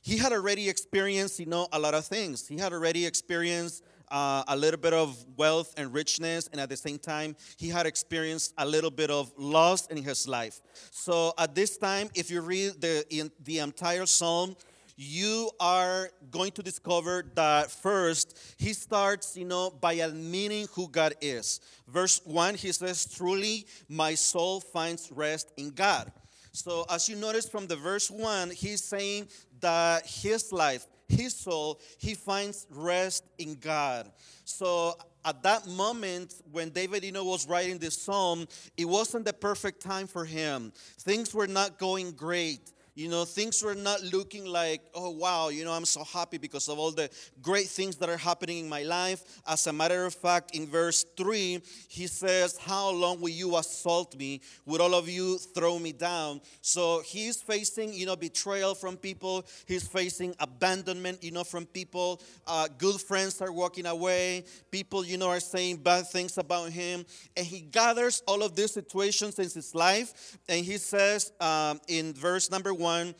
he 0.00 0.16
had 0.16 0.32
already 0.32 0.68
experienced, 0.68 1.38
you 1.38 1.46
know, 1.46 1.68
a 1.70 1.78
lot 1.78 1.94
of 1.94 2.06
things. 2.06 2.48
He 2.48 2.56
had 2.56 2.72
already 2.72 3.04
experienced 3.04 3.84
uh, 4.10 4.44
a 4.48 4.56
little 4.56 4.80
bit 4.80 4.92
of 4.92 5.24
wealth 5.36 5.74
and 5.76 5.92
richness, 5.92 6.48
and 6.52 6.60
at 6.60 6.68
the 6.68 6.76
same 6.76 6.98
time, 6.98 7.36
he 7.56 7.68
had 7.68 7.86
experienced 7.86 8.54
a 8.58 8.66
little 8.66 8.90
bit 8.90 9.10
of 9.10 9.32
loss 9.36 9.86
in 9.86 10.02
his 10.02 10.28
life. 10.28 10.60
So 10.90 11.32
at 11.38 11.54
this 11.54 11.76
time, 11.76 12.10
if 12.14 12.30
you 12.30 12.40
read 12.40 12.80
the, 12.80 13.04
in, 13.10 13.30
the 13.44 13.58
entire 13.58 14.06
psalm, 14.06 14.56
you 15.00 15.48
are 15.60 16.10
going 16.32 16.50
to 16.50 16.60
discover 16.60 17.24
that 17.36 17.70
first 17.70 18.36
he 18.58 18.72
starts 18.72 19.36
you 19.36 19.44
know 19.44 19.70
by 19.70 19.92
admitting 19.92 20.66
who 20.74 20.88
god 20.88 21.14
is 21.20 21.60
verse 21.86 22.20
1 22.24 22.56
he 22.56 22.72
says 22.72 23.06
truly 23.06 23.64
my 23.88 24.16
soul 24.16 24.60
finds 24.60 25.12
rest 25.12 25.52
in 25.56 25.70
god 25.70 26.10
so 26.50 26.84
as 26.90 27.08
you 27.08 27.14
notice 27.14 27.48
from 27.48 27.68
the 27.68 27.76
verse 27.76 28.10
1 28.10 28.50
he's 28.50 28.82
saying 28.82 29.28
that 29.60 30.04
his 30.04 30.50
life 30.52 30.84
his 31.08 31.34
soul, 31.34 31.80
he 31.98 32.14
finds 32.14 32.66
rest 32.70 33.24
in 33.38 33.54
God. 33.54 34.10
So 34.44 34.94
at 35.24 35.42
that 35.42 35.66
moment 35.66 36.34
when 36.50 36.70
David 36.70 37.04
you 37.04 37.12
know, 37.12 37.24
was 37.24 37.46
writing 37.48 37.78
this 37.78 38.00
psalm, 38.00 38.46
it 38.76 38.86
wasn't 38.86 39.24
the 39.24 39.32
perfect 39.32 39.82
time 39.82 40.06
for 40.06 40.24
him. 40.24 40.72
Things 41.00 41.34
were 41.34 41.46
not 41.46 41.78
going 41.78 42.12
great 42.12 42.72
you 42.98 43.08
know, 43.08 43.24
things 43.24 43.62
were 43.62 43.76
not 43.76 44.02
looking 44.02 44.44
like, 44.44 44.82
oh, 44.92 45.10
wow, 45.10 45.50
you 45.50 45.64
know, 45.64 45.70
I'm 45.70 45.84
so 45.84 46.02
happy 46.02 46.36
because 46.36 46.68
of 46.68 46.80
all 46.80 46.90
the 46.90 47.08
great 47.40 47.68
things 47.68 47.94
that 47.98 48.08
are 48.08 48.16
happening 48.16 48.58
in 48.58 48.68
my 48.68 48.82
life. 48.82 49.22
As 49.46 49.68
a 49.68 49.72
matter 49.72 50.04
of 50.04 50.14
fact, 50.14 50.56
in 50.56 50.66
verse 50.66 51.04
3, 51.16 51.62
he 51.86 52.08
says, 52.08 52.58
How 52.58 52.90
long 52.90 53.20
will 53.20 53.28
you 53.28 53.56
assault 53.56 54.16
me? 54.16 54.40
Would 54.66 54.80
all 54.80 54.96
of 54.96 55.08
you 55.08 55.38
throw 55.38 55.78
me 55.78 55.92
down? 55.92 56.40
So 56.60 57.00
he's 57.06 57.40
facing, 57.40 57.92
you 57.94 58.04
know, 58.04 58.16
betrayal 58.16 58.74
from 58.74 58.96
people. 58.96 59.46
He's 59.68 59.86
facing 59.86 60.34
abandonment, 60.40 61.22
you 61.22 61.30
know, 61.30 61.44
from 61.44 61.66
people. 61.66 62.20
Uh, 62.48 62.66
good 62.78 63.00
friends 63.00 63.40
are 63.40 63.52
walking 63.52 63.86
away. 63.86 64.44
People, 64.72 65.04
you 65.04 65.18
know, 65.18 65.28
are 65.28 65.38
saying 65.38 65.76
bad 65.76 66.08
things 66.08 66.36
about 66.36 66.70
him. 66.70 67.06
And 67.36 67.46
he 67.46 67.60
gathers 67.60 68.24
all 68.26 68.42
of 68.42 68.56
these 68.56 68.72
situations 68.72 69.38
in 69.38 69.44
his 69.44 69.72
life. 69.72 70.36
And 70.48 70.66
he 70.66 70.78
says 70.78 71.30
um, 71.40 71.80
in 71.86 72.12
verse 72.12 72.50
number 72.50 72.74
1, 72.74 72.87
1 72.88 73.14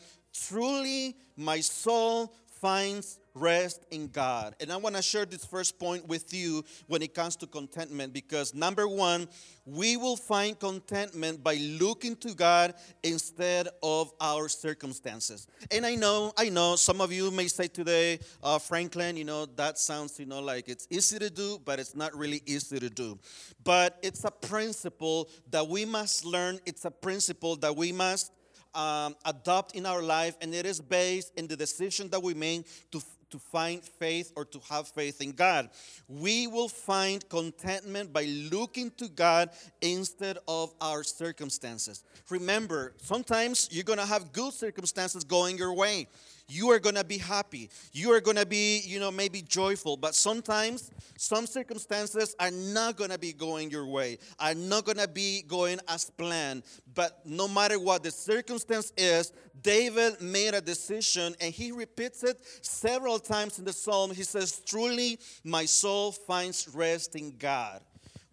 Truly, 0.47 1.15
my 1.35 1.59
soul 1.59 2.33
finds 2.61 3.19
rest 3.33 3.85
in 3.91 4.07
God. 4.07 4.55
And 4.59 4.71
I 4.71 4.77
want 4.77 4.95
to 4.95 5.01
share 5.01 5.25
this 5.25 5.45
first 5.45 5.79
point 5.79 6.07
with 6.07 6.33
you 6.33 6.63
when 6.87 7.01
it 7.01 7.13
comes 7.13 7.35
to 7.37 7.47
contentment 7.47 8.13
because 8.13 8.53
number 8.53 8.87
one, 8.87 9.27
we 9.65 9.95
will 9.95 10.17
find 10.17 10.59
contentment 10.59 11.43
by 11.43 11.55
looking 11.55 12.15
to 12.17 12.33
God 12.33 12.73
instead 13.03 13.69
of 13.81 14.11
our 14.19 14.49
circumstances. 14.49 15.47
And 15.71 15.85
I 15.85 15.95
know, 15.95 16.33
I 16.37 16.49
know, 16.49 16.75
some 16.75 16.99
of 17.01 17.11
you 17.11 17.31
may 17.31 17.47
say 17.47 17.67
today, 17.67 18.19
uh, 18.43 18.59
Franklin, 18.59 19.15
you 19.17 19.25
know, 19.25 19.45
that 19.45 19.77
sounds, 19.77 20.19
you 20.19 20.25
know, 20.25 20.41
like 20.41 20.67
it's 20.67 20.87
easy 20.89 21.19
to 21.19 21.29
do, 21.29 21.59
but 21.63 21.79
it's 21.79 21.95
not 21.95 22.15
really 22.15 22.41
easy 22.45 22.79
to 22.79 22.89
do. 22.89 23.17
But 23.63 23.97
it's 24.01 24.25
a 24.25 24.31
principle 24.31 25.29
that 25.51 25.67
we 25.67 25.85
must 25.85 26.25
learn, 26.25 26.59
it's 26.65 26.85
a 26.85 26.91
principle 26.91 27.55
that 27.57 27.75
we 27.75 27.91
must 27.91 28.31
um, 28.73 29.15
adopt 29.25 29.75
in 29.75 29.85
our 29.85 30.01
life, 30.01 30.35
and 30.41 30.53
it 30.53 30.65
is 30.65 30.79
based 30.79 31.33
in 31.35 31.47
the 31.47 31.55
decision 31.55 32.09
that 32.09 32.21
we 32.21 32.33
make 32.33 32.65
to, 32.91 33.01
to 33.31 33.39
find 33.39 33.83
faith 33.83 34.31
or 34.35 34.45
to 34.45 34.59
have 34.69 34.87
faith 34.87 35.21
in 35.21 35.31
God. 35.31 35.69
We 36.07 36.47
will 36.47 36.69
find 36.69 37.27
contentment 37.29 38.11
by 38.13 38.25
looking 38.51 38.91
to 38.97 39.07
God 39.07 39.49
instead 39.81 40.37
of 40.47 40.73
our 40.81 41.03
circumstances. 41.03 42.03
Remember, 42.29 42.93
sometimes 43.01 43.69
you're 43.71 43.83
going 43.83 43.99
to 43.99 44.05
have 44.05 44.31
good 44.31 44.53
circumstances 44.53 45.23
going 45.23 45.57
your 45.57 45.73
way 45.73 46.07
you 46.49 46.71
are 46.71 46.79
going 46.79 46.95
to 46.95 47.03
be 47.03 47.19
happy. 47.19 47.69
You 47.93 48.11
are 48.13 48.19
going 48.19 48.37
to 48.37 48.45
be, 48.45 48.79
you 48.79 48.99
know, 48.99 49.11
maybe 49.11 49.41
joyful. 49.41 49.95
But 49.95 50.15
sometimes 50.15 50.91
some 51.17 51.45
circumstances 51.45 52.35
are 52.39 52.51
not 52.51 52.97
going 52.97 53.11
to 53.11 53.19
be 53.19 53.33
going 53.33 53.69
your 53.69 53.85
way, 53.85 54.17
are 54.39 54.55
not 54.55 54.85
going 54.85 54.97
to 54.97 55.07
be 55.07 55.43
going 55.43 55.79
as 55.87 56.09
planned. 56.09 56.63
But 56.95 57.21
no 57.25 57.47
matter 57.47 57.79
what 57.79 58.03
the 58.03 58.11
circumstance 58.11 58.91
is, 58.97 59.31
David 59.61 60.21
made 60.21 60.53
a 60.55 60.61
decision 60.61 61.35
and 61.39 61.53
he 61.53 61.71
repeats 61.71 62.23
it 62.23 62.39
several 62.61 63.19
times 63.19 63.59
in 63.59 63.65
the 63.65 63.73
psalm. 63.73 64.11
He 64.11 64.23
says, 64.23 64.61
Truly, 64.65 65.19
my 65.43 65.65
soul 65.65 66.11
finds 66.11 66.67
rest 66.73 67.15
in 67.15 67.37
God. 67.37 67.81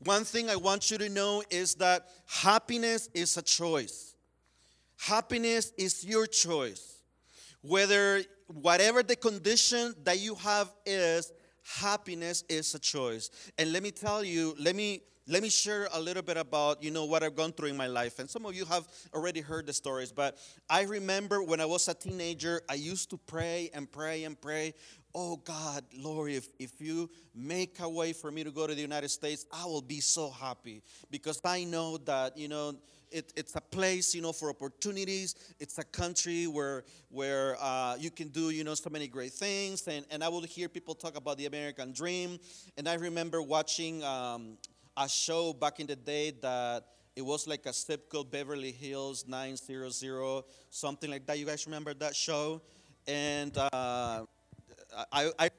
One 0.05 0.25
thing 0.25 0.49
I 0.49 0.57
want 0.57 0.91
you 0.91 0.99
to 0.99 1.09
know 1.09 1.43
is 1.51 1.75
that 1.77 2.09
happiness 2.27 3.11
is 3.13 3.37
a 3.37 3.43
choice. 3.43 4.15
Happiness 4.99 5.73
is 5.77 6.05
your 6.05 6.27
choice 6.27 6.96
whether 7.67 8.23
whatever 8.49 9.03
the 9.03 9.17
condition 9.17 9.95
that 10.05 10.19
you 10.19 10.35
have 10.37 10.73
is, 10.85 11.33
happiness 11.63 12.45
is 12.49 12.75
a 12.75 12.79
choice. 12.79 13.31
And 13.59 13.73
let 13.73 13.83
me 13.83 13.91
tell 13.91 14.23
you, 14.23 14.55
let 14.59 14.77
me 14.77 15.03
let 15.29 15.43
me 15.43 15.49
share 15.49 15.89
a 15.93 16.01
little 16.01 16.23
bit 16.23 16.37
about 16.37 16.85
you 16.85 16.93
know 16.93 17.05
what 17.05 17.25
I've 17.25 17.35
gone 17.35 17.53
through 17.53 17.69
in 17.69 17.77
my 17.77 17.89
life. 17.89 18.21
And 18.21 18.31
some 18.31 18.47
of 18.47 18.55
you 18.55 18.65
have 18.67 18.87
already 19.13 19.41
heard 19.41 19.67
the 19.67 19.73
stories, 19.73 20.13
but 20.13 20.39
I 20.71 20.83
remember 20.83 21.43
when 21.43 21.61
I 21.61 21.65
was 21.65 21.89
a 21.89 21.95
teenager, 21.95 22.63
I 22.69 22.75
used 22.75 23.11
to 23.11 23.17
pray 23.17 23.71
and 23.75 23.91
pray 23.91 24.23
and 24.23 24.41
pray. 24.41 24.75
Oh 25.13 25.37
God, 25.39 25.83
Lord, 25.97 26.31
if, 26.31 26.49
if 26.59 26.81
you 26.81 27.11
make 27.35 27.81
a 27.81 27.89
way 27.89 28.13
for 28.13 28.31
me 28.31 28.45
to 28.45 28.51
go 28.51 28.67
to 28.67 28.75
the 28.75 28.81
United 28.81 29.09
States, 29.09 29.47
I 29.51 29.65
will 29.65 29.83
be 29.83 29.99
so 29.99 30.31
happy 30.31 30.83
because 31.11 31.41
I 31.45 31.65
know 31.65 31.97
that, 31.99 32.37
you 32.37 32.49
know, 32.49 32.75
it, 33.17 33.33
it's 33.35 33.57
a 33.57 33.61
place, 33.61 34.15
you 34.15 34.21
know, 34.21 34.33
for 34.33 34.51
opportunities. 34.51 35.35
It's 35.59 35.79
a 35.79 35.85
country 35.85 36.47
where 36.47 36.85
where 37.09 37.57
uh, 37.61 37.97
you 37.99 38.11
can 38.11 38.29
do, 38.29 38.51
you 38.51 38.63
know, 38.63 38.75
so 38.75 38.91
many 38.91 39.09
great 39.09 39.33
things. 39.33 39.87
And, 39.89 40.05
and 40.11 40.23
I 40.23 40.29
would 40.29 40.45
hear 40.45 40.69
people 40.69 40.95
talk 40.95 41.17
about 41.17 41.39
the 41.39 41.47
American 41.47 41.93
dream. 41.93 42.39
And 42.77 42.89
I 42.89 42.95
remember 42.95 43.41
watching 43.41 44.05
um, 44.05 44.59
a 44.97 45.09
show 45.09 45.55
back 45.55 45.81
in 45.81 45.87
the 45.87 45.97
day 45.97 46.33
that 46.43 46.85
it 47.17 47.25
was 47.25 47.47
like 47.47 47.65
a 47.65 47.73
zip 47.73 48.11
code 48.11 48.31
Beverly 48.31 48.73
Hills 48.73 49.25
900, 49.27 50.45
something 50.69 51.11
like 51.11 51.27
that. 51.27 51.39
You 51.39 51.47
guys 51.47 51.67
remember 51.67 51.95
that 51.95 52.15
show? 52.15 52.61
And 53.07 53.57
uh, 53.57 54.27
I, 55.13 55.31
I 55.39 55.51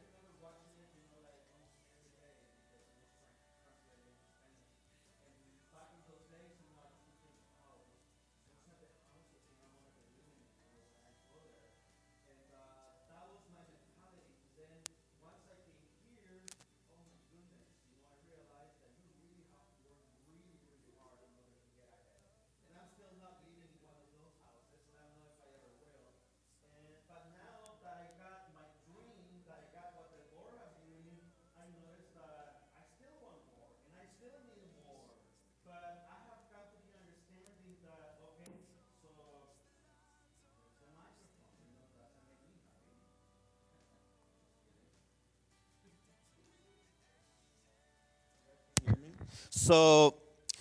So 49.58 50.14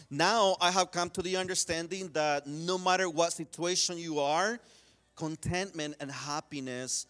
now 0.08 0.56
I 0.58 0.70
have 0.70 0.90
come 0.90 1.10
to 1.10 1.22
the 1.22 1.36
understanding 1.36 2.08
that 2.14 2.46
no 2.46 2.78
matter 2.78 3.10
what 3.10 3.34
situation 3.34 3.98
you 3.98 4.20
are, 4.20 4.58
contentment 5.16 5.96
and 6.00 6.10
happiness, 6.10 7.06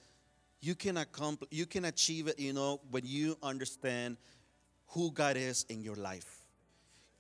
you 0.61 0.75
can 0.75 0.97
accomplish, 0.97 1.49
you 1.53 1.65
can 1.65 1.85
achieve 1.85 2.27
it, 2.27 2.41
you 2.41 2.53
know, 2.53 2.81
when 2.91 3.07
you 3.07 3.39
understand 3.41 4.17
who 4.89 5.13
God 5.13 5.37
is 5.37 5.65
in 5.69 5.81
your 5.81 5.95
life. 5.95 6.41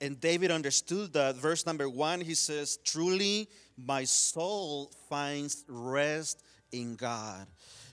And 0.01 0.21
David 0.21 0.51
understood 0.51 1.13
that. 1.13 1.37
Verse 1.37 1.65
number 1.65 1.89
one, 1.89 2.21
he 2.21 2.35
says, 2.35 2.77
Truly 2.85 3.49
my 3.79 4.03
soul 4.03 4.91
finds 5.09 5.65
rest 5.69 6.43
in 6.73 6.97
God. 6.97 7.47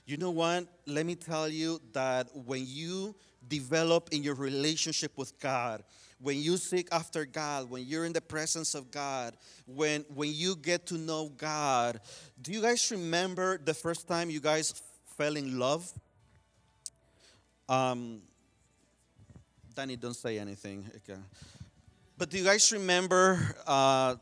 You 0.06 0.16
know 0.16 0.32
what? 0.32 0.66
Let 0.86 1.06
me 1.06 1.14
tell 1.14 1.48
you 1.48 1.80
that 1.92 2.34
when 2.34 2.64
you 2.66 3.14
develop 3.46 4.08
in 4.10 4.24
your 4.24 4.34
relationship 4.34 5.16
with 5.16 5.38
God, 5.38 5.84
when 6.24 6.40
you 6.40 6.56
seek 6.56 6.88
after 6.90 7.26
God, 7.26 7.68
when 7.68 7.84
you're 7.84 8.06
in 8.06 8.14
the 8.14 8.20
presence 8.22 8.74
of 8.74 8.90
God, 8.90 9.36
when 9.66 10.06
when 10.14 10.30
you 10.32 10.56
get 10.56 10.86
to 10.86 10.94
know 10.94 11.28
God, 11.36 12.00
do 12.40 12.50
you 12.50 12.62
guys 12.62 12.90
remember 12.90 13.58
the 13.58 13.74
first 13.74 14.08
time 14.08 14.30
you 14.30 14.40
guys 14.40 14.72
fell 15.18 15.36
in 15.36 15.58
love? 15.58 15.92
Um, 17.68 18.22
Danny, 19.74 19.96
don't 19.96 20.14
say 20.14 20.38
anything. 20.38 20.86
Okay. 20.96 21.20
But 22.16 22.30
do 22.30 22.38
you 22.38 22.44
guys 22.44 22.72
remember 22.72 23.38
uh, 23.66 24.14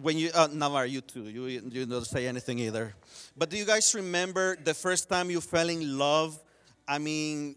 when 0.00 0.16
you 0.16 0.30
uh, 0.32 0.46
Navar, 0.46 0.88
you 0.88 1.00
too, 1.00 1.24
you 1.24 1.42
you 1.72 1.86
don't 1.86 2.06
say 2.06 2.28
anything 2.28 2.60
either. 2.60 2.94
But 3.36 3.50
do 3.50 3.56
you 3.56 3.64
guys 3.64 3.96
remember 3.96 4.56
the 4.62 4.74
first 4.74 5.08
time 5.08 5.28
you 5.28 5.40
fell 5.40 5.68
in 5.68 5.98
love? 5.98 6.38
I 6.86 6.98
mean, 6.98 7.56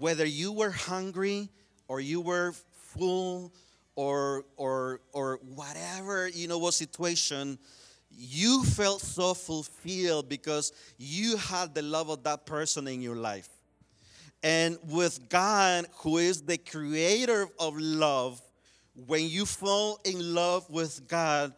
whether 0.00 0.26
you 0.26 0.50
were 0.50 0.70
hungry 0.70 1.50
or 1.90 1.98
you 2.00 2.20
were 2.20 2.54
full 2.72 3.52
or 3.96 4.44
or 4.56 5.00
or 5.12 5.40
whatever 5.56 6.28
you 6.28 6.46
know 6.46 6.56
what 6.56 6.72
situation 6.72 7.58
you 8.16 8.62
felt 8.62 9.00
so 9.00 9.34
fulfilled 9.34 10.28
because 10.28 10.72
you 10.98 11.36
had 11.36 11.74
the 11.74 11.82
love 11.82 12.08
of 12.08 12.22
that 12.22 12.46
person 12.46 12.86
in 12.86 13.02
your 13.02 13.16
life. 13.16 13.48
And 14.44 14.78
with 14.88 15.28
god 15.28 15.86
who 15.96 16.18
is 16.18 16.42
the 16.42 16.58
creator 16.58 17.48
of 17.58 17.76
love 17.76 18.40
when 19.06 19.28
you 19.28 19.44
fall 19.44 19.98
in 20.04 20.32
love 20.32 20.70
with 20.70 21.08
god 21.08 21.52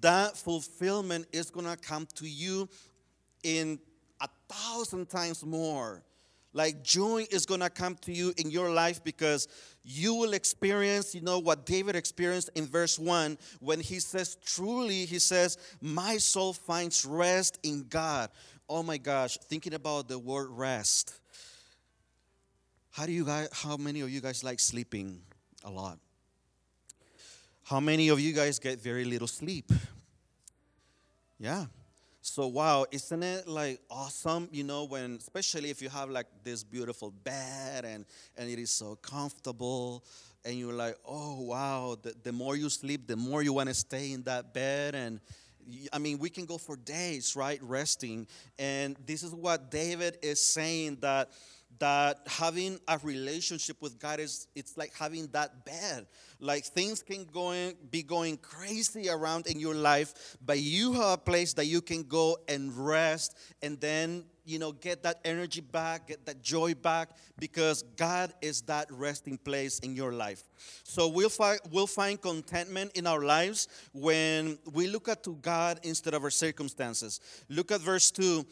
that 0.00 0.36
fulfillment 0.36 1.26
is 1.32 1.48
going 1.48 1.66
to 1.66 1.76
come 1.76 2.08
to 2.16 2.28
you 2.28 2.68
in 3.44 3.78
a 4.20 4.28
thousand 4.48 5.08
times 5.08 5.44
more 5.46 6.02
like 6.56 6.82
joy 6.82 7.26
is 7.30 7.44
going 7.44 7.60
to 7.60 7.68
come 7.68 7.96
to 7.96 8.12
you 8.12 8.32
in 8.38 8.50
your 8.50 8.70
life 8.70 9.04
because 9.04 9.46
you 9.84 10.14
will 10.14 10.32
experience, 10.32 11.14
you 11.14 11.20
know, 11.20 11.38
what 11.38 11.66
David 11.66 11.94
experienced 11.94 12.48
in 12.54 12.66
verse 12.66 12.98
1 12.98 13.36
when 13.60 13.78
he 13.78 14.00
says, 14.00 14.38
Truly, 14.42 15.04
he 15.04 15.18
says, 15.18 15.58
My 15.82 16.16
soul 16.16 16.54
finds 16.54 17.04
rest 17.04 17.58
in 17.62 17.84
God. 17.90 18.30
Oh 18.70 18.82
my 18.82 18.96
gosh, 18.96 19.36
thinking 19.36 19.74
about 19.74 20.08
the 20.08 20.18
word 20.18 20.48
rest. 20.48 21.20
How 22.90 23.04
do 23.04 23.12
you 23.12 23.26
guys, 23.26 23.50
how 23.52 23.76
many 23.76 24.00
of 24.00 24.08
you 24.08 24.22
guys 24.22 24.42
like 24.42 24.58
sleeping 24.58 25.20
a 25.62 25.70
lot? 25.70 25.98
How 27.64 27.80
many 27.80 28.08
of 28.08 28.18
you 28.18 28.32
guys 28.32 28.58
get 28.58 28.80
very 28.80 29.04
little 29.04 29.28
sleep? 29.28 29.70
Yeah. 31.38 31.66
So 32.28 32.48
wow, 32.48 32.86
isn't 32.90 33.22
it 33.22 33.46
like 33.46 33.80
awesome, 33.88 34.48
you 34.50 34.64
know, 34.64 34.84
when 34.84 35.14
especially 35.14 35.70
if 35.70 35.80
you 35.80 35.88
have 35.88 36.10
like 36.10 36.26
this 36.42 36.64
beautiful 36.64 37.12
bed 37.12 37.84
and 37.84 38.04
and 38.36 38.50
it 38.50 38.58
is 38.58 38.70
so 38.70 38.96
comfortable 38.96 40.04
and 40.44 40.58
you're 40.58 40.72
like, 40.72 40.96
"Oh, 41.06 41.40
wow, 41.42 41.96
the, 42.02 42.14
the 42.24 42.32
more 42.32 42.56
you 42.56 42.68
sleep, 42.68 43.06
the 43.06 43.16
more 43.16 43.42
you 43.42 43.52
want 43.52 43.68
to 43.68 43.74
stay 43.74 44.10
in 44.12 44.24
that 44.24 44.52
bed 44.52 44.96
and 44.96 45.20
I 45.92 45.98
mean, 45.98 46.18
we 46.18 46.30
can 46.30 46.46
go 46.46 46.58
for 46.58 46.76
days, 46.76 47.34
right, 47.34 47.60
resting. 47.62 48.26
And 48.58 48.96
this 49.04 49.22
is 49.24 49.34
what 49.34 49.70
David 49.70 50.16
is 50.22 50.40
saying 50.40 50.98
that 51.00 51.30
that 51.78 52.20
having 52.26 52.78
a 52.88 52.98
relationship 53.02 53.80
with 53.80 53.98
God 53.98 54.20
is 54.20 54.46
it's 54.54 54.76
like 54.76 54.92
having 54.98 55.28
that 55.28 55.64
bed. 55.64 56.06
Like 56.40 56.64
things 56.64 57.02
can 57.02 57.24
going 57.24 57.74
be 57.90 58.02
going 58.02 58.36
crazy 58.38 59.08
around 59.08 59.46
in 59.46 59.58
your 59.58 59.74
life, 59.74 60.36
but 60.44 60.58
you 60.58 60.92
have 60.94 61.12
a 61.12 61.18
place 61.18 61.54
that 61.54 61.66
you 61.66 61.80
can 61.80 62.02
go 62.04 62.38
and 62.48 62.72
rest 62.76 63.36
and 63.62 63.80
then 63.80 64.24
you 64.44 64.58
know 64.58 64.72
get 64.72 65.02
that 65.02 65.20
energy 65.24 65.60
back, 65.60 66.08
get 66.08 66.24
that 66.26 66.40
joy 66.40 66.74
back 66.74 67.10
because 67.38 67.82
God 67.96 68.32
is 68.40 68.62
that 68.62 68.86
resting 68.90 69.38
place 69.38 69.80
in 69.80 69.96
your 69.96 70.12
life. 70.12 70.44
So 70.84 71.08
we'll 71.08 71.28
find 71.28 71.58
we'll 71.70 71.86
find 71.86 72.20
contentment 72.20 72.92
in 72.96 73.06
our 73.06 73.22
lives 73.24 73.68
when 73.92 74.58
we 74.72 74.86
look 74.86 75.08
at 75.08 75.24
to 75.24 75.34
God 75.42 75.80
instead 75.82 76.14
of 76.14 76.22
our 76.22 76.30
circumstances. 76.30 77.20
Look 77.48 77.72
at 77.72 77.80
verse 77.80 78.10
2 78.10 78.46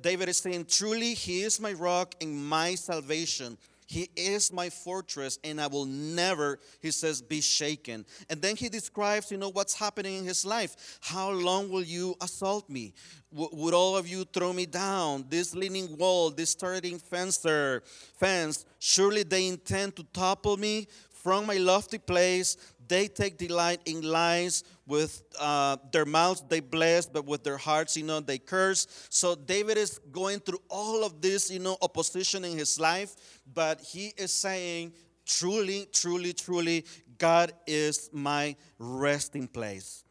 David 0.00 0.28
is 0.28 0.38
saying, 0.38 0.66
Truly, 0.66 1.14
He 1.14 1.42
is 1.42 1.60
my 1.60 1.72
rock 1.72 2.14
and 2.20 2.48
my 2.48 2.74
salvation. 2.74 3.58
He 3.88 4.10
is 4.16 4.52
my 4.52 4.68
fortress, 4.68 5.38
and 5.42 5.58
I 5.58 5.66
will 5.66 5.86
never, 5.86 6.58
he 6.82 6.90
says, 6.90 7.22
be 7.22 7.40
shaken. 7.40 8.04
And 8.28 8.42
then 8.42 8.54
he 8.54 8.68
describes, 8.68 9.30
you 9.30 9.38
know, 9.38 9.48
what's 9.48 9.72
happening 9.72 10.16
in 10.16 10.24
his 10.26 10.44
life. 10.44 10.98
How 11.00 11.30
long 11.30 11.70
will 11.70 11.82
you 11.82 12.14
assault 12.20 12.68
me? 12.68 12.92
W- 13.32 13.48
would 13.50 13.72
all 13.72 13.96
of 13.96 14.06
you 14.06 14.24
throw 14.24 14.52
me 14.52 14.66
down? 14.66 15.24
This 15.30 15.54
leaning 15.54 15.96
wall, 15.96 16.28
this 16.28 16.54
turreting 16.54 16.98
fencer, 16.98 17.82
fence, 18.18 18.66
surely 18.78 19.22
they 19.22 19.46
intend 19.48 19.96
to 19.96 20.02
topple 20.12 20.58
me 20.58 20.86
from 21.22 21.46
my 21.46 21.56
lofty 21.56 21.98
place. 21.98 22.58
They 22.88 23.06
take 23.08 23.38
delight 23.38 23.80
in 23.84 24.02
lies. 24.02 24.64
With 24.86 25.22
uh, 25.38 25.76
their 25.92 26.06
mouths 26.06 26.42
they 26.48 26.60
bless, 26.60 27.04
but 27.04 27.26
with 27.26 27.44
their 27.44 27.58
hearts, 27.58 27.94
you 27.94 28.04
know, 28.04 28.20
they 28.20 28.38
curse. 28.38 28.86
So 29.10 29.34
David 29.34 29.76
is 29.76 30.00
going 30.10 30.40
through 30.40 30.62
all 30.70 31.04
of 31.04 31.20
this, 31.20 31.50
you 31.50 31.58
know, 31.58 31.76
opposition 31.82 32.42
in 32.42 32.56
his 32.56 32.80
life, 32.80 33.14
but 33.52 33.82
he 33.82 34.14
is 34.16 34.32
saying, 34.32 34.94
truly, 35.26 35.86
truly, 35.92 36.32
truly, 36.32 36.86
God 37.18 37.52
is 37.66 38.08
my 38.14 38.56
resting 38.78 39.46
place. 39.46 40.04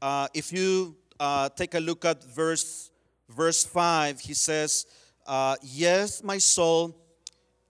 Uh, 0.00 0.28
if 0.32 0.50
you 0.50 0.96
uh, 1.20 1.50
take 1.50 1.74
a 1.74 1.80
look 1.80 2.06
at 2.06 2.24
verse 2.24 2.90
verse 3.28 3.64
five, 3.64 4.18
he 4.18 4.32
says, 4.32 4.86
uh, 5.26 5.56
"Yes, 5.62 6.22
my 6.22 6.38
soul," 6.38 6.96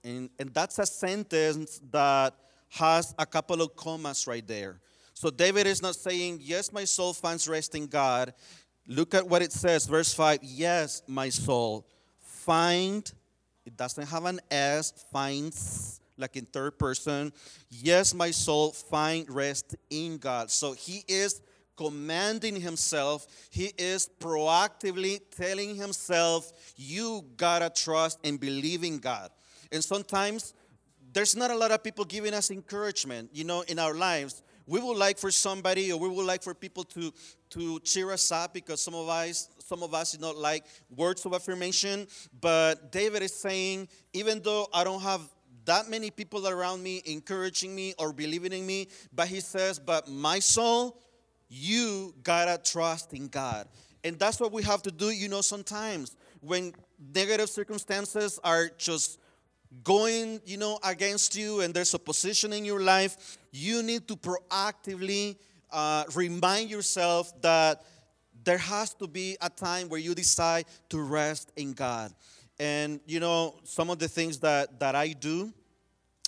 and, 0.05 0.31
and 0.38 0.55
that's 0.55 0.79
a 0.79 0.87
sentence 0.87 1.81
that 1.90 2.35
has 2.73 3.15
a 3.19 3.27
couple 3.27 3.61
of 3.61 3.77
commas 3.77 4.27
right 4.27 4.47
there. 4.47 4.81
So 5.13 5.31
David 5.31 5.67
is 5.67 5.83
not 5.83 5.95
saying, 5.95 6.39
Yes, 6.43 6.73
my 6.73 6.85
soul 6.85 7.13
finds 7.13 7.47
rest 7.47 7.75
in 7.75 7.87
God. 7.87 8.33
Look 8.89 9.15
at 9.15 9.29
what 9.29 9.43
it 9.43 9.53
says, 9.53 9.87
verse 9.87 10.15
5 10.15 10.41
Yes, 10.43 11.03
my 11.07 11.29
soul, 11.29 11.87
find, 12.21 13.11
it 13.67 13.77
doesn't 13.77 14.09
have 14.09 14.25
an 14.25 14.41
S, 14.51 15.05
finds, 15.13 16.01
like 16.17 16.37
in 16.37 16.47
third 16.47 16.79
person. 16.79 17.33
Yes, 17.69 18.15
my 18.15 18.31
soul, 18.31 18.73
find 18.73 19.29
rest 19.31 19.77
in 19.91 20.17
God. 20.17 20.51
So 20.51 20.73
he 20.73 21.05
is 21.07 21.43
commanding 21.77 22.57
himself, 22.57 23.27
he 23.51 23.73
is 23.77 24.09
proactively 24.19 25.21
telling 25.37 25.77
himself, 25.77 26.51
You 26.77 27.25
gotta 27.37 27.69
trust 27.69 28.19
and 28.25 28.41
believe 28.41 28.83
in 28.83 28.99
God. 28.99 29.31
And 29.71 29.85
sometimes 29.85 30.55
there's 31.12 31.37
not 31.37 31.51
a 31.51 31.57
lot 31.57 31.70
of 31.70 31.83
people 31.83 32.05
giving 32.05 32.35
us 32.35 32.51
encouragement, 32.51 33.31
you 33.33 33.44
know, 33.44 33.62
in 33.62 33.79
our 33.79 33.94
lives. 33.94 34.42
We 34.66 34.81
would 34.81 34.96
like 34.96 35.18
for 35.18 35.31
somebody 35.31 35.92
or 35.92 35.98
we 35.98 36.09
would 36.09 36.27
like 36.27 36.42
for 36.42 36.55
people 36.55 36.85
to 36.85 37.12
to 37.51 37.79
cheer 37.81 38.11
us 38.12 38.33
up 38.33 38.55
because 38.55 38.81
some 38.81 38.94
of 38.94 39.09
us 39.09 39.48
some 39.59 39.83
of 39.83 39.92
us 39.94 40.12
do 40.12 40.18
not 40.20 40.37
like 40.37 40.64
words 40.94 41.25
of 41.27 41.35
affirmation. 41.35 42.07
But 42.40 42.92
David 42.92 43.22
is 43.22 43.35
saying, 43.35 43.88
even 44.12 44.40
though 44.42 44.68
I 44.72 44.85
don't 44.85 45.03
have 45.03 45.20
that 45.64 45.88
many 45.88 46.11
people 46.11 46.48
around 46.48 46.83
me 46.83 47.03
encouraging 47.05 47.75
me 47.75 47.94
or 47.98 48.12
believing 48.12 48.53
in 48.53 48.66
me, 48.66 48.88
but 49.12 49.29
he 49.29 49.40
says, 49.40 49.79
but 49.79 50.09
my 50.09 50.38
soul, 50.38 51.01
you 51.48 52.14
gotta 52.22 52.61
trust 52.62 53.12
in 53.12 53.29
God. 53.29 53.68
And 54.05 54.18
that's 54.18 54.40
what 54.40 54.53
we 54.53 54.62
have 54.64 54.83
to 54.83 54.90
do, 54.90 55.11
you 55.11 55.29
know, 55.29 55.40
sometimes 55.40 56.16
when 56.40 56.75
negative 57.14 57.48
circumstances 57.48 58.40
are 58.42 58.68
just 58.77 59.18
going, 59.83 60.41
you 60.45 60.57
know, 60.57 60.79
against 60.85 61.37
you 61.37 61.61
and 61.61 61.73
there's 61.73 61.95
opposition 61.95 62.53
in 62.53 62.65
your 62.65 62.81
life, 62.81 63.39
you 63.51 63.83
need 63.83 64.07
to 64.09 64.17
proactively 64.17 65.37
uh, 65.71 66.05
remind 66.15 66.71
yourself 66.71 67.33
that 67.43 67.85
there 68.45 68.59
has 68.59 68.95
to 68.95 69.07
be 69.07 69.37
a 69.41 69.49
time 69.49 69.89
where 69.89 70.01
you 70.01 70.15
decide 70.15 70.67
to 70.91 71.01
rest 71.01 71.53
in 71.57 71.73
God. 71.73 72.13
And 72.59 73.01
you 73.07 73.21
know, 73.21 73.55
some 73.65 73.91
of 73.91 73.99
the 73.99 74.09
things 74.09 74.39
that 74.41 74.79
that 74.81 74.95
I 74.95 75.09
do, 75.09 75.53